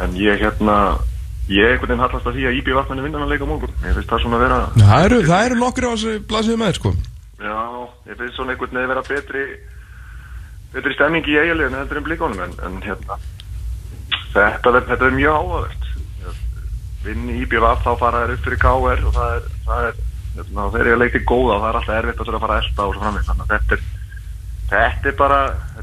en 0.00 0.12
ég 0.16 0.38
hérna 0.40 0.76
ég 1.50 1.66
einhvern 1.66 1.90
veginn 1.90 2.04
hallast 2.04 2.28
að 2.30 2.36
því 2.38 2.44
að 2.46 2.58
Íbí 2.60 2.74
vatnarni 2.76 3.02
vinna 3.04 3.20
hann 3.20 3.32
leik 3.32 3.42
á 3.42 3.50
morgun. 3.50 3.72
Ég 3.84 3.96
finnst 3.96 4.12
það 4.12 4.22
svona 4.24 4.38
að 4.38 4.44
vera 4.46 4.58
það 4.78 5.06
eru, 5.08 5.18
það 5.26 5.46
eru 5.48 5.58
nokkur 5.60 5.88
á 5.88 5.92
þessu 5.92 6.14
blasiðu 6.30 6.60
með 6.62 6.78
sko. 6.78 6.92
Já, 7.40 7.58
ég 8.06 8.20
finnst 8.20 8.38
svona 8.38 8.54
einhvern 8.54 8.78
veginn 8.78 8.92
vera 8.94 9.04
betri 9.08 9.44
betri 10.74 10.94
stemning 10.94 11.26
í 11.26 11.38
eiginleginu 11.40 11.80
heldur 11.80 12.00
en 12.00 12.06
blíkonum 12.08 12.42
en, 12.46 12.56
en 12.66 12.80
hérna 12.84 13.18
þetta, 14.34 14.74
þetta 14.92 15.06
er 15.06 15.16
mjög 15.16 15.38
áhugavert. 15.40 15.88
Vinni 17.00 17.38
Íbí 17.40 17.60
vatn 17.62 17.82
þá 17.86 17.92
fara 17.98 18.24
þær 18.24 18.34
upp 18.34 18.44
fyrir 18.44 18.60
KR 18.60 19.06
og 19.08 19.14
það 19.16 19.36
er, 19.36 19.46
það 19.66 19.86
er 19.88 20.02
hérna, 20.36 20.66
þeir 20.74 20.82
eru 20.82 20.96
að 20.96 21.02
leikti 21.04 21.22
góða 21.24 21.54
og 21.54 21.62
það 21.62 21.70
er 21.70 21.78
alltaf 21.80 21.96
erfitt 21.96 22.20
að 22.20 22.42
fara 22.44 22.58
að 22.58 22.66
elda 22.66 22.86
og 22.86 22.94
svo 22.94 23.04
framvegð 23.06 23.30
þannig 23.30 23.46
að 23.46 23.54
þetta 23.54 23.78
er 23.78 23.88
þetta 24.70 25.10
er 25.10 25.16
bara, 25.18 25.40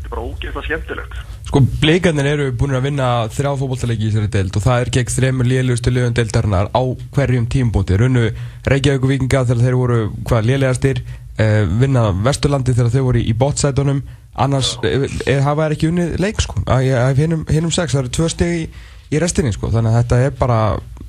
bara 0.08 0.24
ógeðslega 0.24 0.66
skemmtilegt. 0.66 1.18
Sko, 1.48 1.62
blikarnir 1.82 2.28
eru 2.34 2.48
búin 2.60 2.76
að 2.76 2.88
vinna 2.90 3.08
þrjá 3.32 3.54
fótbolltaleiki 3.60 4.08
í 4.08 4.12
þessari 4.12 4.32
deild 4.32 4.58
og 4.60 4.66
það 4.66 4.82
er 4.84 4.92
gegn 4.98 5.14
þremur 5.14 5.50
lélegustu 5.52 5.94
liðun 5.94 6.18
deildarinnar 6.18 6.70
á 6.72 6.82
hverjum 7.16 7.48
tímbúti. 7.52 7.98
Runnu 8.00 8.26
Reykjavík 8.68 9.08
vikinga 9.12 9.44
þegar 9.48 9.64
þeir 9.64 9.80
voru 9.80 10.00
hvað 10.28 10.50
lélegastir, 10.52 11.04
eh, 11.40 11.64
vinna 11.68 12.10
Vesturlandi 12.12 12.76
þegar 12.76 12.94
þeir 12.96 13.08
voru 13.10 13.24
í 13.24 13.36
bótsætunum, 13.44 14.04
annars 14.38 14.76
eh, 14.86 15.08
eh, 15.26 15.42
hafa 15.44 15.68
þær 15.68 15.78
ekki 15.78 15.90
unnið 15.92 16.20
leik 16.22 16.44
sko. 16.44 16.62
Hinnum, 16.68 17.74
sex, 17.74 17.96
það 17.96 18.04
eru 18.04 18.14
tvö 18.18 18.30
steg 18.34 18.54
í, 18.54 18.68
í 19.12 19.22
restinni 19.24 19.56
sko, 19.56 19.72
þannig 19.74 19.94
að 19.96 20.00
þetta 20.04 20.22
er 20.28 20.38
bara... 20.38 20.62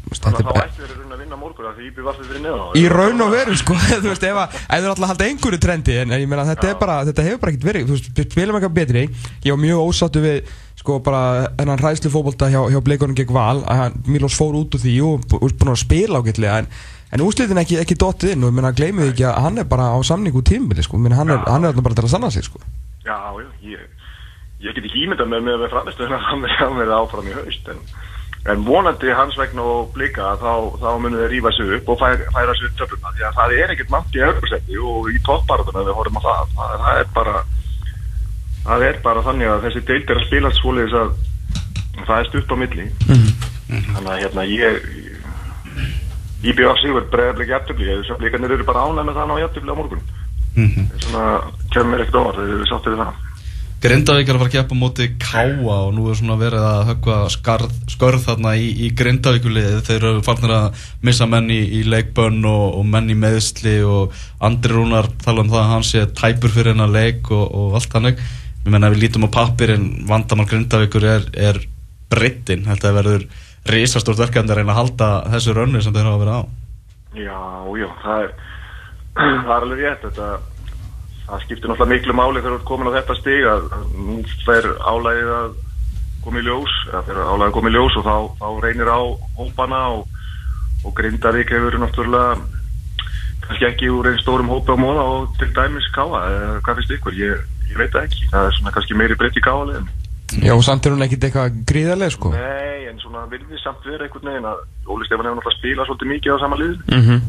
Þannig 0.09 0.41
er 0.41 0.47
að 0.49 0.57
þá 0.57 0.63
ætti 0.65 0.83
verið 0.87 1.09
að 1.13 1.21
vinna 1.21 1.37
morgun 1.37 1.67
af 1.69 1.75
því 1.77 1.89
Íbí 1.89 2.05
vatnið 2.07 2.29
fyrir 2.31 2.43
neðan 2.47 2.77
í 2.81 2.85
raun 2.89 3.25
og 3.25 3.33
veru 3.35 3.57
sko 3.61 3.75
þú 4.03 4.07
veist 4.07 4.25
ef 4.25 4.39
að 4.41 4.55
ef 4.57 4.71
þú 4.71 4.79
er 4.79 4.93
alltaf 4.93 5.11
halda 5.11 5.27
einhverju 5.27 5.61
trendi 5.61 5.97
en 6.01 6.15
ég 6.17 6.31
meina 6.31 6.47
þetta 6.49 6.71
er 6.71 6.79
bara 6.81 6.97
þetta 7.09 7.27
hefur 7.27 7.43
bara 7.43 7.53
ekkert 7.53 7.67
verið 7.69 7.91
þú 7.91 7.97
veist 7.99 8.09
við 8.17 8.31
spilum 8.33 8.59
eitthvað 8.59 8.79
betri. 8.79 9.05
Ég 9.45 9.53
var 9.53 9.61
mjög 9.61 9.83
ósáttu 9.85 10.25
við 10.25 10.55
sko 10.81 10.99
bara 11.05 11.23
hennan 11.59 11.83
hræðslu 11.83 12.13
fótbolta 12.15 12.49
hjá, 12.49 12.63
hjá 12.73 12.81
bleikunum 12.87 13.19
gegn 13.19 13.37
val 13.37 13.61
að 13.67 13.83
hann, 13.83 14.01
Milos 14.09 14.39
fór 14.39 14.57
út 14.57 14.79
úr 14.79 14.85
því 14.87 14.97
og 15.05 15.37
er 15.43 15.57
búin 15.61 15.75
að 15.75 15.83
spila 15.85 16.23
ágætlega 16.23 16.63
en 16.63 16.73
en 17.13 17.25
úslitin 17.25 17.61
ekki 17.61 17.81
ekki 17.83 18.01
dottið 18.01 18.37
inn 18.37 18.45
og 18.45 18.53
ég 18.53 18.59
meina 18.59 18.75
gleymið 18.77 19.13
ekki 19.13 19.29
að 19.29 19.41
hann 19.45 19.61
er 19.61 19.69
bara 19.69 19.93
á 19.93 19.99
samningu 20.01 20.45
tímbili 20.45 20.85
sko. 20.87 20.97
Ég 20.97 21.09
meina 21.09 21.21
hann 21.21 21.37
er 21.37 21.45
hann 21.45 21.65
er 21.65 21.75
þarna 21.75 21.89
bara 21.91 22.01
til 22.01 22.09
að 22.09 22.15
sanna 22.17 22.33
sig 22.33 22.49
sko 22.49 22.63
Já, 23.07 23.17
já, 23.39 23.49
ég, 23.63 23.83
ég 24.65 24.75
get 24.75 24.85
ekki 24.89 25.05
ímyndað 25.07 25.31
með 25.33 25.45
með, 25.49 25.67
framistöðuna 25.73 26.19
að 26.21 26.29
hann 26.31 26.79
verði- 26.79 26.97
áfram 26.99 27.29
í 27.31 27.37
haust 27.37 27.71
en, 27.73 27.83
en 28.53 28.65
vonandi 28.67 29.15
hans 29.15 29.37
vegna 29.39 29.63
og 29.63 29.93
blika 29.95 30.33
þá, 30.41 30.51
þá 30.83 30.89
munum 30.99 31.21
þeir 31.21 31.33
rífa 31.35 31.53
sig 31.57 31.73
upp 31.79 31.93
og 31.95 32.01
færa, 32.03 32.27
færa 32.35 32.57
sig 32.59 32.69
upp 32.71 32.77
töfluna 32.83 33.15
því 33.15 33.27
að 33.29 33.39
það 33.39 33.57
er 33.63 33.75
ekkert 33.77 33.95
mann 33.95 34.13
í 34.15 34.25
öðrusetti 34.29 34.83
og 34.83 35.09
í 35.13 35.23
toppbarðuna 35.29 35.87
við 35.89 35.99
horfum 36.01 36.21
á 36.21 36.23
það. 36.27 36.53
það 36.59 36.77
það 36.85 37.01
er 37.05 37.11
bara 37.19 37.37
það 38.69 38.87
er 38.91 39.01
bara 39.07 39.25
þannig 39.25 39.53
að 39.55 39.65
þessi 39.69 39.85
deild 39.89 40.11
er 40.13 40.21
að 40.21 40.27
spila 40.29 40.55
svoleiðis 40.59 40.97
að 40.99 41.13
það 42.09 42.19
er 42.19 42.29
stutt 42.29 42.53
á 42.53 42.57
milli. 42.61 42.85
Þannig 43.69 44.11
að 44.13 44.21
hérna 44.23 44.45
ég 44.49 44.77
IBF 46.49 46.79
Sigur 46.83 47.07
bregðarleik 47.11 47.51
jæftabli 47.51 47.89
þess 47.89 48.13
að 48.15 48.21
blikarnir 48.23 48.53
eru 48.55 48.67
bara 48.69 48.85
ánæg 48.87 49.09
með 49.09 49.17
það 49.19 49.33
á 49.35 49.43
jæftabli 49.43 49.75
á 49.75 49.79
morgun 50.59 50.69
Mhm. 50.69 50.91
svona 50.99 51.41
kemur 51.73 51.91
mér 51.95 52.05
ekkert 52.05 52.37
þegar 52.37 52.53
við 52.59 52.69
sáttum 52.69 52.93
við 52.95 53.03
það. 53.05 53.25
Grindavík 53.79 54.29
er 54.29 54.35
að 54.35 54.39
fara 54.43 54.51
að 54.51 54.55
keppa 54.57 54.75
móti 54.75 55.05
Káa 55.23 55.87
og 55.87 55.93
nú 55.95 56.09
er 56.11 56.17
svona 56.19 56.35
verið 56.35 56.65
að 56.67 56.87
höggva 56.89 57.31
skarð, 57.31 57.75
skörð 57.87 58.25
þarna 58.27 58.57
í, 58.59 58.73
í 58.75 58.89
Grindavíkuliði 58.91 59.83
þeir 59.87 60.03
eru 60.03 60.23
farnir 60.27 60.51
að 60.51 60.81
missa 61.07 61.27
menn 61.31 61.47
í, 61.49 61.61
í 61.79 61.85
leikbönn 61.87 62.43
og, 62.45 62.75
og 62.75 62.85
menn 62.91 63.09
í 63.09 63.15
meðsli 63.15 63.77
og 63.87 64.13
Andri 64.43 64.75
Rúnar 64.75 65.07
tala 65.23 65.45
um 65.45 65.53
það 65.53 65.63
að 65.63 65.71
hann 65.71 65.87
sé 65.87 66.07
tæpur 66.11 66.51
fyrir 66.51 66.75
hennar 66.75 66.91
leik 66.91 67.31
og, 67.31 67.55
og 67.55 67.79
allt 67.79 67.95
hannig 67.95 68.19
við 68.65 68.73
menna 68.75 68.91
ef 68.91 68.97
við 68.97 69.03
lítum 69.05 69.29
á 69.31 69.37
pappirinn 69.39 69.87
vandamál 70.11 70.49
Grindavíkur 70.51 71.07
er, 71.07 71.31
er 71.39 71.63
breyttin 72.11 72.67
þetta 72.67 72.93
verður 72.99 73.29
risastórt 73.71 74.19
verkefni 74.19 74.51
að 74.51 74.59
reyna 74.65 74.75
að 74.75 74.81
halda 74.83 75.09
þessu 75.37 75.55
rönni 75.55 75.83
sem 75.85 75.95
þeir 75.95 76.11
hafa 76.11 76.23
verið 76.25 76.35
á. 76.35 76.43
Já, 77.15 77.39
já, 77.79 77.89
það 78.03 78.25
er 78.25 78.33
það 79.19 79.55
er 79.57 79.67
alveg 79.67 79.83
rétt 79.83 80.05
þetta 80.07 80.29
það 81.29 81.43
skiptir 81.45 81.71
náttúrulega 81.71 81.95
miklu 81.95 82.17
máli 82.17 82.43
þegar 82.43 82.55
þú 82.55 82.59
ert 82.59 82.69
komin 82.69 82.89
á 82.89 82.97
þetta 82.99 83.17
stig 83.19 83.49
að, 83.53 83.67
nú 83.97 84.19
fer 84.47 84.69
álægið 84.81 85.33
að 85.39 85.51
koma 86.25 86.41
í 86.41 86.47
ljós 86.47 86.77
eða 86.89 87.03
þegar 87.09 87.33
álægið 87.33 87.49
að 87.49 87.57
koma 87.59 87.69
í 87.73 87.75
ljós 87.77 87.99
og 87.99 88.07
þá, 88.09 88.17
þá 88.41 88.49
reynir 88.65 88.93
á 88.93 89.01
hópana 89.39 89.83
og, 89.97 90.23
og 90.85 90.97
Grindavík 90.97 91.53
hefur 91.53 91.79
náttúrulega 91.83 92.39
kannski 93.45 93.69
ekki 93.69 93.93
úr 93.93 94.11
einn 94.11 94.21
stórum 94.23 94.51
hópi 94.53 94.73
á 94.73 94.77
móða 94.81 95.05
og 95.09 95.37
til 95.41 95.49
dæmis 95.57 95.87
káa, 95.95 96.25
eða 96.29 96.59
hvað 96.65 96.81
finnst 96.81 96.97
ykkur? 96.99 97.17
Ég, 97.17 97.47
ég 97.71 97.81
veit 97.81 97.97
ekki, 98.03 98.29
það 98.33 98.49
er 98.49 98.59
svona 98.59 98.75
kannski 98.77 98.99
meiri 98.99 99.17
breytt 99.21 99.41
í 99.41 99.45
káalegin 99.45 99.89
Já, 100.37 100.53
samt 100.61 100.85
er 100.85 100.93
hún 100.93 101.05
ekkit 101.07 101.25
eitthvað 101.25 101.55
gríðarlega 101.65 102.13
sko. 102.13 102.31
Nei, 102.35 102.85
en 102.91 102.99
svona 103.01 103.23
vilði 103.31 103.57
samt 103.63 103.87
vera 103.89 104.05
einhvern 104.05 104.29
veginn 104.29 104.49
að 104.51 104.59
Óli 104.85 105.07
Stefán 105.09 105.25
hefur 105.25 105.39
náttúrulega 105.39 105.57
spilað 105.57 105.89
svolítið 105.89 106.11
mikið 106.13 106.35
á 106.37 106.39
sama 106.43 106.59
lið 106.61 106.75
mm 106.85 107.05
-hmm. 107.07 107.23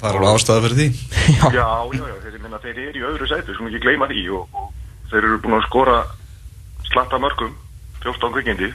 Það 0.00 0.08
er 0.08 0.18
alveg 0.18 0.34
ástæða 0.36 0.62
fyrir 0.64 0.78
því. 0.78 0.88
Já, 1.56 1.68
já, 1.96 2.02
já, 2.04 2.16
þeir, 2.24 2.38
minna, 2.42 2.58
þeir 2.62 2.80
eru 2.82 3.00
í 3.00 3.06
öðru 3.10 3.28
sæti, 3.30 3.54
svona 3.56 3.70
ekki 3.70 3.82
gleyma 3.84 4.08
því 4.10 4.24
og, 4.36 4.58
og 4.60 5.08
þeir 5.10 5.22
eru 5.22 5.38
búin 5.44 5.56
að 5.56 5.66
skora 5.66 5.96
slatta 6.90 7.20
mörgum, 7.22 7.54
14 8.04 8.34
kvikindi. 8.36 8.68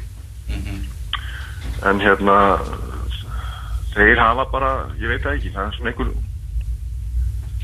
En 1.87 2.01
hérna 2.01 2.35
þeir 3.93 4.21
hafa 4.21 4.47
bara, 4.51 4.73
ég 5.01 5.11
veit 5.11 5.23
það 5.23 5.37
ekki 5.37 5.53
það 5.55 5.67
er 5.67 5.77
svona 5.77 5.93
einhver 5.93 6.11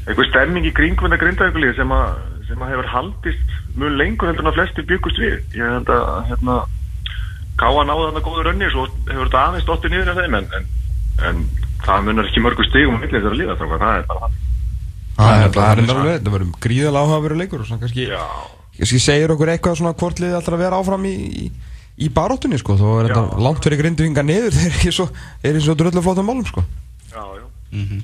einhver 0.08 0.30
stemming 0.30 0.68
í 0.68 0.74
kringum 0.76 1.08
þetta 1.08 1.22
grindaugulið 1.24 1.78
sem 1.80 1.94
að 1.98 2.18
sem 2.48 2.62
að 2.64 2.74
hefur 2.74 2.90
haldist 2.94 3.56
mjög 3.76 3.96
lengur 4.00 4.30
heldur 4.30 4.46
en 4.46 4.52
að 4.54 4.58
flesti 4.62 4.86
byggust 4.88 5.20
við. 5.20 5.38
Ég 5.58 5.78
held 5.78 5.90
að 5.92 6.30
hérna 6.32 6.58
Káa 7.58 7.84
náði 7.90 8.04
þarna 8.06 8.22
góður 8.22 8.48
rönni 8.52 8.68
svo 8.70 8.84
hefur 9.10 9.26
þetta 9.26 9.44
aðeins 9.48 9.66
dottið 9.66 9.94
niður 9.94 10.12
af 10.12 10.20
þeim 10.22 10.36
en, 10.38 10.50
en, 10.58 10.68
en 11.26 11.40
það 11.86 12.04
munar 12.08 12.28
ekki 12.30 12.44
mörgu 12.46 12.66
stigum 12.70 13.00
millir 13.02 13.22
þessar 13.22 13.38
liða 13.40 13.56
það 13.60 13.66
er 13.68 14.06
bara 14.10 14.22
hann 14.26 14.38
Það 15.18 15.44
er 15.44 15.50
bara 15.56 15.82
alveg, 15.82 16.20
það 16.22 16.34
verður 16.36 16.50
gríðarlega 16.62 17.04
áhugaveru 17.08 17.38
leikur 17.40 17.62
og 17.64 17.68
svona 17.70 17.82
kannski, 17.82 18.04
Já, 18.12 18.22
kannski 18.78 19.00
segir 19.02 19.32
okkur 19.34 19.50
eitthvað 19.56 19.80
svona 19.80 19.94
hvort 19.98 20.20
liðið 20.22 20.36
alltaf 20.38 20.54
að 20.58 20.62
vera 20.62 20.78
áfram 20.84 21.08
í, 21.10 21.14
í, 21.26 21.46
í 22.06 22.10
baróttunni 22.14 22.60
sko, 22.62 22.76
þó 22.78 22.88
er 23.00 23.08
þetta 23.10 23.24
Já. 23.26 23.40
langt 23.48 23.66
fyrir 23.66 23.82
grinduvinga 23.82 24.24
niður, 24.28 24.54
þeir 24.60 24.76
eru 24.84 24.94
svo, 25.00 25.08
er 25.42 25.58
í 25.58 25.64
svo 25.66 25.74
dröllu 25.80 26.04
flótum 26.06 26.30
málum 26.30 26.46
sko. 26.50 26.64
já, 27.14 27.24
já 27.42 27.46
Mhm. 27.68 27.98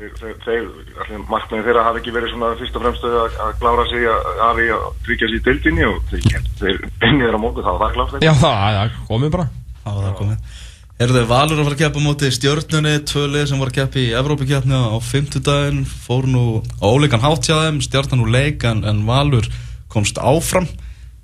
þeir, 0.00 0.14
þeir, 0.18 0.32
þeir 0.42 0.64
allir 1.04 1.20
markmiðin 1.30 1.66
þeirra 1.68 1.84
hafi 1.86 2.00
ekki 2.00 2.12
verið 2.16 2.32
svona 2.32 2.48
fyrst 2.58 2.78
og 2.80 2.82
fremst 2.82 3.04
að, 3.06 3.36
að 3.44 3.52
klára 3.60 3.84
sig 3.92 4.06
að 4.10 4.40
hafi 4.40 4.64
að 4.74 4.86
tryggja 5.06 5.28
sig 5.30 5.36
í 5.36 5.44
deildinni 5.46 5.84
og 5.86 6.00
þeir, 6.10 6.48
þeir 6.58 6.80
bennið 7.04 7.26
þeirra 7.28 7.40
móti 7.44 7.62
þá 7.62 7.70
var 7.70 7.84
það 7.84 7.94
klárt 7.98 8.24
Já, 8.26 8.32
það, 8.40 8.56
það 8.80 8.96
komið 9.12 9.30
bara. 9.36 9.46
Það 9.84 10.00
var 10.00 10.08
það 10.08 10.16
komið 10.24 10.58
Eru 11.00 11.14
þau 11.16 11.30
Valur 11.30 11.60
að 11.62 11.64
fara 11.64 11.76
að 11.78 11.80
keppa 11.80 12.00
móti 12.04 12.28
stjórnunni 12.28 12.90
tvölið 13.08 13.46
sem 13.48 13.60
var 13.62 13.70
að 13.70 13.76
keppa 13.78 13.98
í 14.02 14.10
Evrópikeppni 14.18 14.76
á 14.76 15.00
fimmtudaginn 15.00 15.86
fór 15.88 16.26
nú 16.28 16.42
á 16.60 16.84
óleikan 16.84 17.22
hátt 17.24 17.48
hjá 17.48 17.54
þeim 17.56 17.78
stjórnan 17.80 18.20
úr 18.20 18.28
leik 18.34 18.66
en, 18.68 18.82
en 18.84 19.00
Valur 19.08 19.48
komst 19.88 20.20
áfram. 20.20 20.68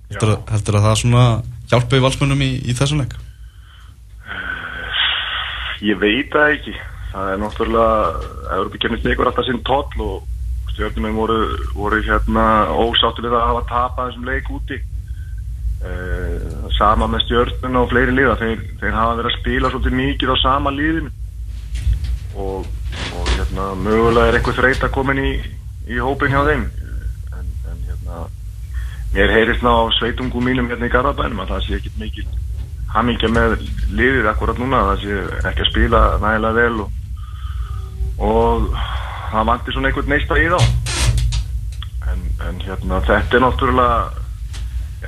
Heldur, 0.08 0.32
heldur 0.48 0.78
að 0.80 0.86
það 0.86 0.96
svona 1.02 1.26
hjálpa 1.68 2.00
í 2.00 2.04
valsmönnum 2.06 2.46
í, 2.46 2.50
í 2.64 2.78
þessum 2.78 3.04
leik? 3.04 3.18
Ég 5.84 6.00
veit 6.00 6.32
það 6.32 6.56
ekki. 6.56 6.76
Það 7.12 7.34
er 7.34 7.44
náttúrulega 7.44 8.56
Európa-kemni 8.56 9.02
tekur 9.04 9.28
alltaf 9.28 9.50
sinn 9.50 9.60
toll 9.68 10.06
og 10.06 10.72
stjórnum 10.72 11.20
voru, 11.20 11.42
voru 11.76 12.00
hérna 12.00 12.48
ósáttu 12.72 13.28
við 13.28 13.36
að 13.36 13.48
hafa 13.52 13.66
tapað 13.74 14.08
þessum 14.08 14.30
leik 14.32 14.54
úti 14.56 14.80
sama 16.76 17.08
með 17.08 17.24
stjórnuna 17.24 17.82
og 17.82 17.92
fleiri 17.92 18.14
liða 18.14 18.36
þeir, 18.40 18.64
þeir 18.80 18.96
hafa 18.96 19.18
verið 19.18 19.30
að 19.30 19.38
spila 19.38 19.70
svolítið 19.72 19.96
mikið 20.00 20.32
á 20.32 20.36
sama 20.42 20.72
liðinu. 20.74 21.12
Og, 22.36 22.66
og 23.16 23.30
hérna 23.32 23.68
mögulega 23.80 24.30
er 24.30 24.38
einhver 24.38 24.58
þreyta 24.58 24.90
komin 24.92 25.22
í, 25.22 25.30
í 25.88 26.00
hópin 26.02 26.34
hjá 26.34 26.42
þeim. 26.50 26.66
En, 27.32 27.54
en 27.70 27.86
hérna 27.88 28.26
mér 29.14 29.32
heyrist 29.32 29.64
ná 29.64 29.72
sveitungum 29.96 30.44
mínum 30.44 30.68
hérna 30.72 30.90
í 30.90 30.92
Garðabænum 30.92 31.40
að 31.44 31.54
það 31.54 31.64
sé 31.64 31.78
ekkit 31.78 32.02
mikil 32.02 32.26
hamingja 32.92 33.30
með 33.32 33.56
liðið 33.96 34.28
akkurat 34.30 34.60
núna 34.60 34.84
það 34.90 35.02
sé 35.02 35.16
ekki 35.50 35.64
að 35.64 35.70
spila 35.70 36.02
nægilega 36.22 36.56
vel 36.60 36.84
og, 36.84 37.00
og 38.28 38.68
það 39.32 39.48
vantir 39.50 39.76
svona 39.76 39.90
einhvern 39.90 40.12
neista 40.12 40.38
í 40.40 40.46
þá. 40.52 40.60
En, 42.06 42.22
en 42.46 42.62
hérna 42.62 43.02
þetta 43.08 43.38
er 43.38 43.44
náttúrulega 43.46 44.25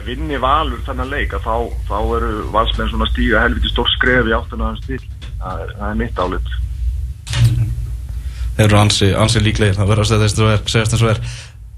vinni 0.07 0.39
valur 0.41 0.81
leik 1.09 1.35
að 1.37 1.45
þá, 1.47 1.55
þá 1.89 1.99
eru 2.19 2.33
valsmenn 2.55 2.91
svona 2.93 3.09
stíga 3.11 3.43
helviti 3.45 3.73
stór 3.73 3.89
skref 3.97 4.29
í 4.29 4.35
áttuna 4.37 4.71
hans 4.71 4.85
til 4.87 5.01
það 5.41 5.63
er, 5.65 5.75
það 5.79 5.89
er 5.91 6.01
mitt 6.03 6.25
álit 6.25 6.57
Þeir 8.59 8.67
eru 8.67 8.79
ansi, 8.81 9.09
ansi 9.15 9.41
líklegir 9.43 9.77
það 9.79 9.91
verður 9.93 10.05
að 10.05 10.09
segja 10.11 10.23
þess 10.25 10.39
að 10.39 10.53
er, 10.53 10.63
og 11.03 11.11
er 11.13 11.21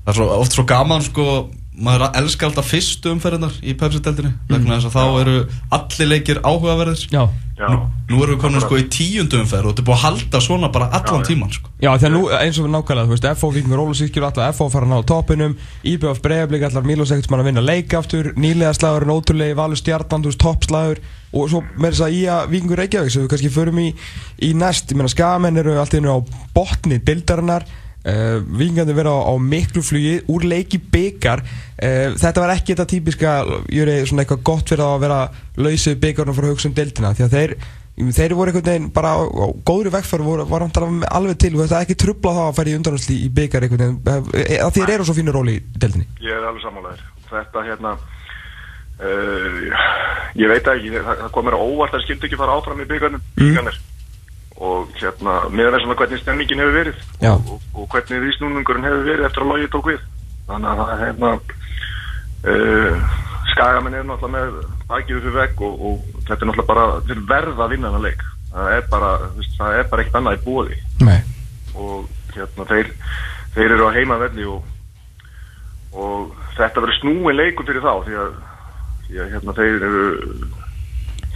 það 0.00 0.12
er 0.12 0.18
svo, 0.18 0.28
oft 0.40 0.56
svo 0.56 0.64
gaman 0.68 1.04
sko 1.04 1.26
maður 1.70 2.08
elskar 2.18 2.50
alltaf 2.50 2.66
fyrstu 2.66 3.12
umferðinar 3.14 3.54
í 3.62 3.76
Pepsi-deltinni 3.78 4.32
vegna 4.50 4.76
þess 4.78 4.88
að 4.90 4.96
þá 4.96 5.20
eru 5.20 5.36
allir 5.76 6.10
leikir 6.10 6.42
áhugaverðir. 6.42 7.06
Já. 7.12 7.22
Nú, 7.60 7.76
nú 8.08 8.22
erum 8.24 8.38
við 8.38 8.40
komin 8.40 8.62
sko 8.64 8.78
í 8.80 8.86
tíundu 8.88 9.36
umferð 9.42 9.68
og 9.68 9.74
þetta 9.74 9.82
er 9.82 9.86
búið 9.90 9.96
að 9.98 10.04
halda 10.06 10.40
svona 10.40 10.70
bara 10.72 10.86
allan 10.96 11.26
tíman 11.28 11.50
sko. 11.52 11.68
Já, 11.82 11.90
þegar 11.92 12.14
nú, 12.14 12.22
eins 12.32 12.56
og 12.56 12.64
við 12.64 12.72
nákvæmlega, 12.72 13.08
þú 13.10 13.12
veist, 13.12 13.26
FO 13.36 13.50
Víkingur 13.52 13.82
Ólusíkjur 13.82 14.26
alltaf, 14.30 14.56
FO 14.56 14.68
fara 14.72 14.88
að 14.88 14.94
ná 14.94 14.96
á 14.96 15.10
toppinum 15.10 15.56
IBF 15.92 16.22
Breiðablík 16.24 16.64
allar 16.70 16.88
Mílos 16.88 17.12
ekkert 17.12 17.34
mann 17.34 17.42
að 17.44 17.50
vinna 17.50 17.64
leik 17.66 17.92
aftur, 18.00 18.30
nýlega 18.40 18.72
slagurinn 18.78 19.12
ótrúlegi 19.12 19.58
Valur 19.60 19.76
veist, 19.76 20.40
toppslagur 20.40 21.02
og 21.36 21.52
svo 21.52 21.60
með 21.76 21.92
þess 21.92 22.06
að 22.06 22.16
í 22.16 22.22
að 22.32 22.48
Víkingur 22.54 22.80
Reykjavík 22.80 23.12
sem 23.12 23.26
við 23.26 23.30
kannski 23.34 23.52
förum 23.52 23.84
í, 23.84 23.90
í 24.40 24.50
næst, 24.56 24.88
ég 24.90 24.98
meina 24.98 25.12
skamenn 25.12 25.60
eru 25.60 25.76
allt 25.76 25.92
í 25.94 26.00
hennu 26.00 26.16
á 26.16 26.18
botni 26.56 26.98
dildarinnar 27.04 27.68
uh, 28.04 28.38
Víkingandi 28.44 28.96
vera 28.96 29.12
á, 29.12 29.20
á 29.28 29.34
miklu 29.40 29.82
flugi 29.84 30.20
úr 30.30 30.46
leiki 30.48 30.80
byggar 30.92 31.42
uh, 31.44 32.16
þetta 32.20 32.44
var 32.44 32.54
ekki 32.54 32.74
þetta 32.74 32.88
típiska 32.94 33.34
jöri 33.72 34.00
svona 34.04 34.24
eitthvað 34.24 34.46
gott 34.52 34.72
fyrir 34.72 34.86
að 34.86 35.04
vera 35.04 35.20
lausið 35.60 36.00
byggarnum 36.06 36.36
fyrir 36.36 36.50
að 36.50 36.56
hugsa 36.56 36.70
um 36.70 36.78
dildina 36.78 37.14
því 37.16 37.26
að 37.26 37.36
þeir 37.36 37.56
þeir 38.00 38.32
voru 38.32 38.52
einhvern 38.52 38.68
veginn 38.70 38.92
bara 38.94 39.12
á, 39.12 39.20
á 39.28 39.46
góðri 39.66 39.92
vegferð 39.92 40.24
voru, 40.24 40.46
var 40.48 40.64
hann 40.64 41.02
alveg 41.10 41.40
til 41.42 41.52
og 41.56 41.66
þetta 41.66 41.82
ekki 41.84 41.98
trubla 42.00 42.32
þá 42.36 42.42
að 42.46 42.70
í 42.70 42.76
undanhansli 42.78 43.16
í 43.26 43.28
byggar 43.36 43.66
einhvern 43.66 43.98
veginn 44.00 44.64
að 44.64 44.78
þér 44.78 44.94
eru 44.94 45.08
svo 45.08 45.16
fínur 45.18 45.36
róli 45.36 45.58
í 45.58 45.62
deildinni 45.76 46.08
Ég 46.24 46.32
er 46.36 46.46
alveg 46.48 46.64
sammálaður. 46.64 47.04
Þetta 47.30 47.62
hérna, 47.66 47.92
uh, 49.04 49.84
ég 50.40 50.50
veit 50.50 50.72
ekki, 50.72 50.92
það, 50.96 51.14
það 51.24 51.32
komir 51.36 51.56
óvart 51.58 51.96
að 51.96 52.04
skildi 52.06 52.28
ekki 52.28 52.40
fara 52.40 52.56
áfram 52.58 52.82
í 52.82 52.88
byggarnir. 52.90 53.22
Mm. 53.36 53.70
Og 54.60 54.90
hérna, 55.00 55.38
meðan 55.48 55.78
þess 55.78 55.88
að 55.88 56.00
hvernig 56.02 56.20
stemmingin 56.20 56.60
hefur 56.60 56.76
verið. 56.76 57.04
Og, 57.30 57.52
og, 57.54 57.62
og 57.80 57.94
hvernig 57.94 58.24
vísnúningurinn 58.26 58.88
hefur 58.88 59.06
verið 59.06 59.28
eftir 59.28 59.44
að 59.44 59.52
logið 59.54 59.70
tók 59.72 59.88
við. 59.88 60.02
Þannig 60.50 60.82
að 60.84 60.92
hérna, 61.00 61.30
uh, 62.50 63.06
skagamenn 63.54 63.96
er 63.96 64.04
náttúrulega 64.04 64.36
með 64.36 64.60
bakið 64.90 65.22
fyrir 65.22 65.38
vegg 65.38 65.64
og, 65.64 65.86
og 65.88 66.20
þetta 66.26 66.36
er 66.36 66.50
náttúrulega 66.50 66.68
bara, 66.74 66.84
þeir 67.08 67.24
verða 67.30 67.64
að 67.64 67.74
vinna 67.74 67.88
þennan 67.88 68.06
leik. 68.10 68.26
Það 68.50 68.72
er 68.74 68.86
bara, 68.90 69.10
er 69.70 69.90
bara 69.90 70.04
eitt 70.04 70.16
annað 70.18 70.40
í 70.40 70.42
bóði 70.42 70.78
Nei. 71.06 71.20
Og 71.78 72.08
hérna 72.34 72.66
þeir, 72.66 72.88
þeir 73.54 73.74
eru 73.76 73.86
á 73.86 73.94
heimavelli 73.94 74.46
og, 74.50 74.64
og 75.94 76.32
þetta 76.56 76.82
verður 76.82 76.98
snúin 76.98 77.38
leikur 77.38 77.68
fyrir 77.68 77.84
þá 77.84 77.92
því 78.08 78.18
að, 78.24 78.34
því 79.06 79.22
að 79.22 79.30
hérna 79.36 79.56
þeir 79.60 79.86
eru 79.88 80.02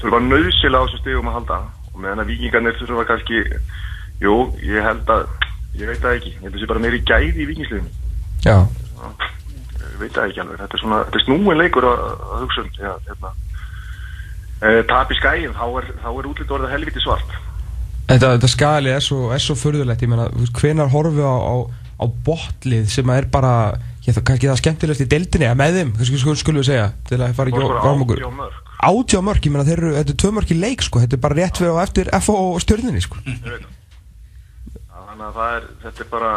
þurfa 0.00 0.20
nöðsila 0.26 0.82
á 0.82 0.84
þessu 0.84 1.00
stegum 1.02 1.30
að 1.30 1.38
halda 1.38 1.60
og 1.94 2.00
meðan 2.02 2.24
að 2.24 2.32
vikingarnir 2.34 2.78
þurfa 2.80 3.06
kannski 3.12 3.44
jú, 4.22 4.34
ég 4.62 4.84
held 4.84 5.14
að 5.14 5.28
ég 5.78 5.90
veit 5.90 6.02
það 6.02 6.18
ekki, 6.18 6.34
ég 6.34 6.42
held 6.42 6.52
að 6.52 6.58
það 6.58 6.64
sé 6.64 6.72
bara 6.72 6.84
meiri 6.84 7.04
gæði 7.06 7.44
í 7.44 7.48
vikingsliðinu 7.52 8.02
Já. 8.44 8.58
Ég 9.84 9.96
veit 10.02 10.12
það 10.12 10.28
ekki 10.28 10.42
alveg, 10.42 10.60
þetta 10.60 10.76
er 10.76 10.82
svona 10.82 11.00
þetta 11.06 11.20
er 11.20 11.24
snúin 11.24 11.60
leikur 11.60 11.86
að, 11.88 12.04
að 12.34 12.44
hugsa 12.44 12.64
um 12.64 12.70
að 12.90 13.08
hérna 13.08 13.30
uh, 14.64 14.82
tap 14.90 15.12
í 15.12 15.18
skæin, 15.18 15.54
þá 15.56 15.64
er, 15.80 15.88
er 16.10 16.28
útlýtt 16.30 16.54
orðið 16.56 16.74
helviti 16.74 17.04
svart. 17.04 17.38
Þetta, 18.04 18.34
þetta 18.34 18.50
skali 18.52 18.92
er 18.92 19.04
svo, 19.04 19.30
svo 19.40 19.56
furðulegt, 19.56 20.04
ég 20.04 20.12
meina, 20.12 20.28
hvenar 20.58 20.92
horfum 20.92 21.16
við 21.16 21.24
á, 21.24 21.36
á, 21.40 21.54
á 22.04 22.04
botlið 22.26 22.90
sem 22.92 23.12
að 23.12 23.22
er 23.22 23.30
bara, 23.32 23.54
ég 24.04 24.18
það 24.18 24.26
kannski 24.28 24.50
það 24.50 24.60
skemmtilegast 24.60 25.06
í 25.06 25.08
deildinni, 25.14 25.48
eða 25.48 25.60
með 25.62 25.80
þeim, 25.80 25.94
skulum, 26.10 26.60
við 26.60 26.68
segja, 26.68 26.90
til 27.08 27.20
að 27.22 27.36
fara 27.38 27.54
ekki 27.54 27.64
á 27.64 28.30
mörg 28.36 28.60
Átjá 28.84 29.22
mörg, 29.24 29.46
ég 29.46 29.54
meina, 29.54 29.64
þeir 29.66 29.80
eru, 29.80 29.94
þetta 29.96 30.12
er 30.14 30.20
tvö 30.20 30.32
mörg 30.36 30.52
í 30.52 30.58
leik, 30.58 30.84
sko, 30.84 31.00
þetta 31.02 31.16
er 31.16 31.24
bara 31.24 31.38
rétt 31.38 31.62
við 31.62 31.72
og 31.72 31.80
eftir 31.84 32.10
FO 32.20 32.36
og 32.50 32.60
stjörninni, 32.64 33.00
sko. 33.04 33.22
Það. 33.24 33.64
Þannig 34.92 35.26
að 35.28 35.38
það 35.38 35.56
er, 35.56 35.66
þetta 35.84 36.04
er 36.04 36.10
bara, 36.10 36.32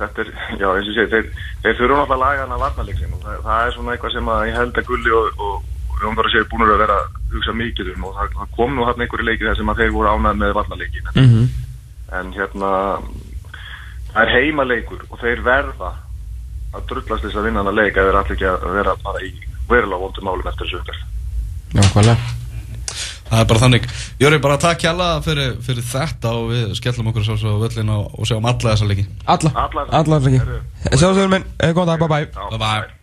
þetta 0.00 0.24
er, 0.24 0.34
já 0.62 0.68
eins 0.72 0.90
og 0.90 0.98
segi, 0.98 1.12
þeir, 1.14 1.30
þeir 1.62 1.78
þurfa 1.78 2.00
náttúrulega 2.00 2.16
að 2.16 2.24
laga 2.24 2.44
hana 2.44 2.60
varnarleiksinn 2.64 3.16
og 3.16 3.22
það, 3.22 3.40
það 3.46 3.66
er 3.66 3.74
svona 3.76 3.94
eitthvað 3.94 4.16
sem 4.16 4.30
að 4.34 4.44
ég 4.48 4.60
held 4.60 4.80
að 4.82 4.88
Gulli 4.90 5.16
og, 5.20 5.42
og 5.46 5.74
Jón 5.96 6.16
bara 6.16 6.28
séu 6.28 6.44
búin 6.50 6.66
að 6.66 6.82
vera 6.82 6.96
að 7.00 7.14
hugsa 7.32 7.52
mikið 7.56 7.94
um 7.94 8.02
og 8.04 8.16
það, 8.18 8.34
það 8.36 8.50
kom 8.56 8.74
nú 8.76 8.84
hann 8.84 9.00
einhverju 9.00 9.28
leikið 9.30 9.48
þar 9.48 9.60
sem 9.60 9.70
að 9.72 9.78
þeir 9.80 9.94
voru 9.94 10.10
ánægð 10.12 10.40
með 10.42 10.52
varnarleikin 10.58 11.08
en, 11.08 11.30
-hmm. 11.30 11.46
en 12.18 12.32
hérna, 12.36 12.72
það 14.10 14.20
er 14.22 14.32
heimaleikur 14.34 15.06
og 15.08 15.22
þeir 15.22 15.40
verða 15.46 15.92
að 16.76 16.86
drullast 16.90 17.24
þess 17.24 17.38
að 17.40 17.48
vinna 17.48 17.62
hana 17.64 17.72
leik 17.78 17.96
eða 17.96 18.12
allir 18.20 18.36
ekki 18.36 18.48
að 18.50 18.66
vera 18.76 18.96
bara 19.04 19.22
í 19.24 19.32
verulega 19.70 20.02
vondum 20.02 20.28
málum 20.28 20.50
eftir 20.50 20.66
þessu 20.66 20.82
umferð. 20.82 21.04
Nákvæmlega. 21.74 22.16
Það 23.26 23.40
er 23.40 23.46
bara 23.50 23.58
þannig 23.64 23.86
Jöri, 24.22 24.38
bara 24.38 24.56
takk 24.62 24.84
hjalla 24.86 25.08
fyrir, 25.24 25.56
fyrir 25.66 25.82
þetta 25.82 26.30
og 26.38 26.52
við 26.52 26.76
skellum 26.78 27.10
okkur 27.10 27.24
svo 27.26 27.34
svo 27.40 27.56
á 27.58 27.62
völlin 27.64 27.90
og, 27.90 28.12
og 28.20 28.28
sjáum 28.28 28.46
alla 28.46 28.76
þessa 28.76 28.86
leiki 28.86 29.06
Alla, 29.26 29.50
Alla- 29.66 29.86
Herru. 30.38 30.60
ekki. 30.84 31.00
Sjáðu 31.02 31.24
þau 31.24 31.32
minn, 31.34 31.48
góðan 31.74 31.90
dag, 31.96 32.06
bye 32.06 32.12
bye. 32.14 32.30
Bye 32.54 32.62
bye. 32.62 32.95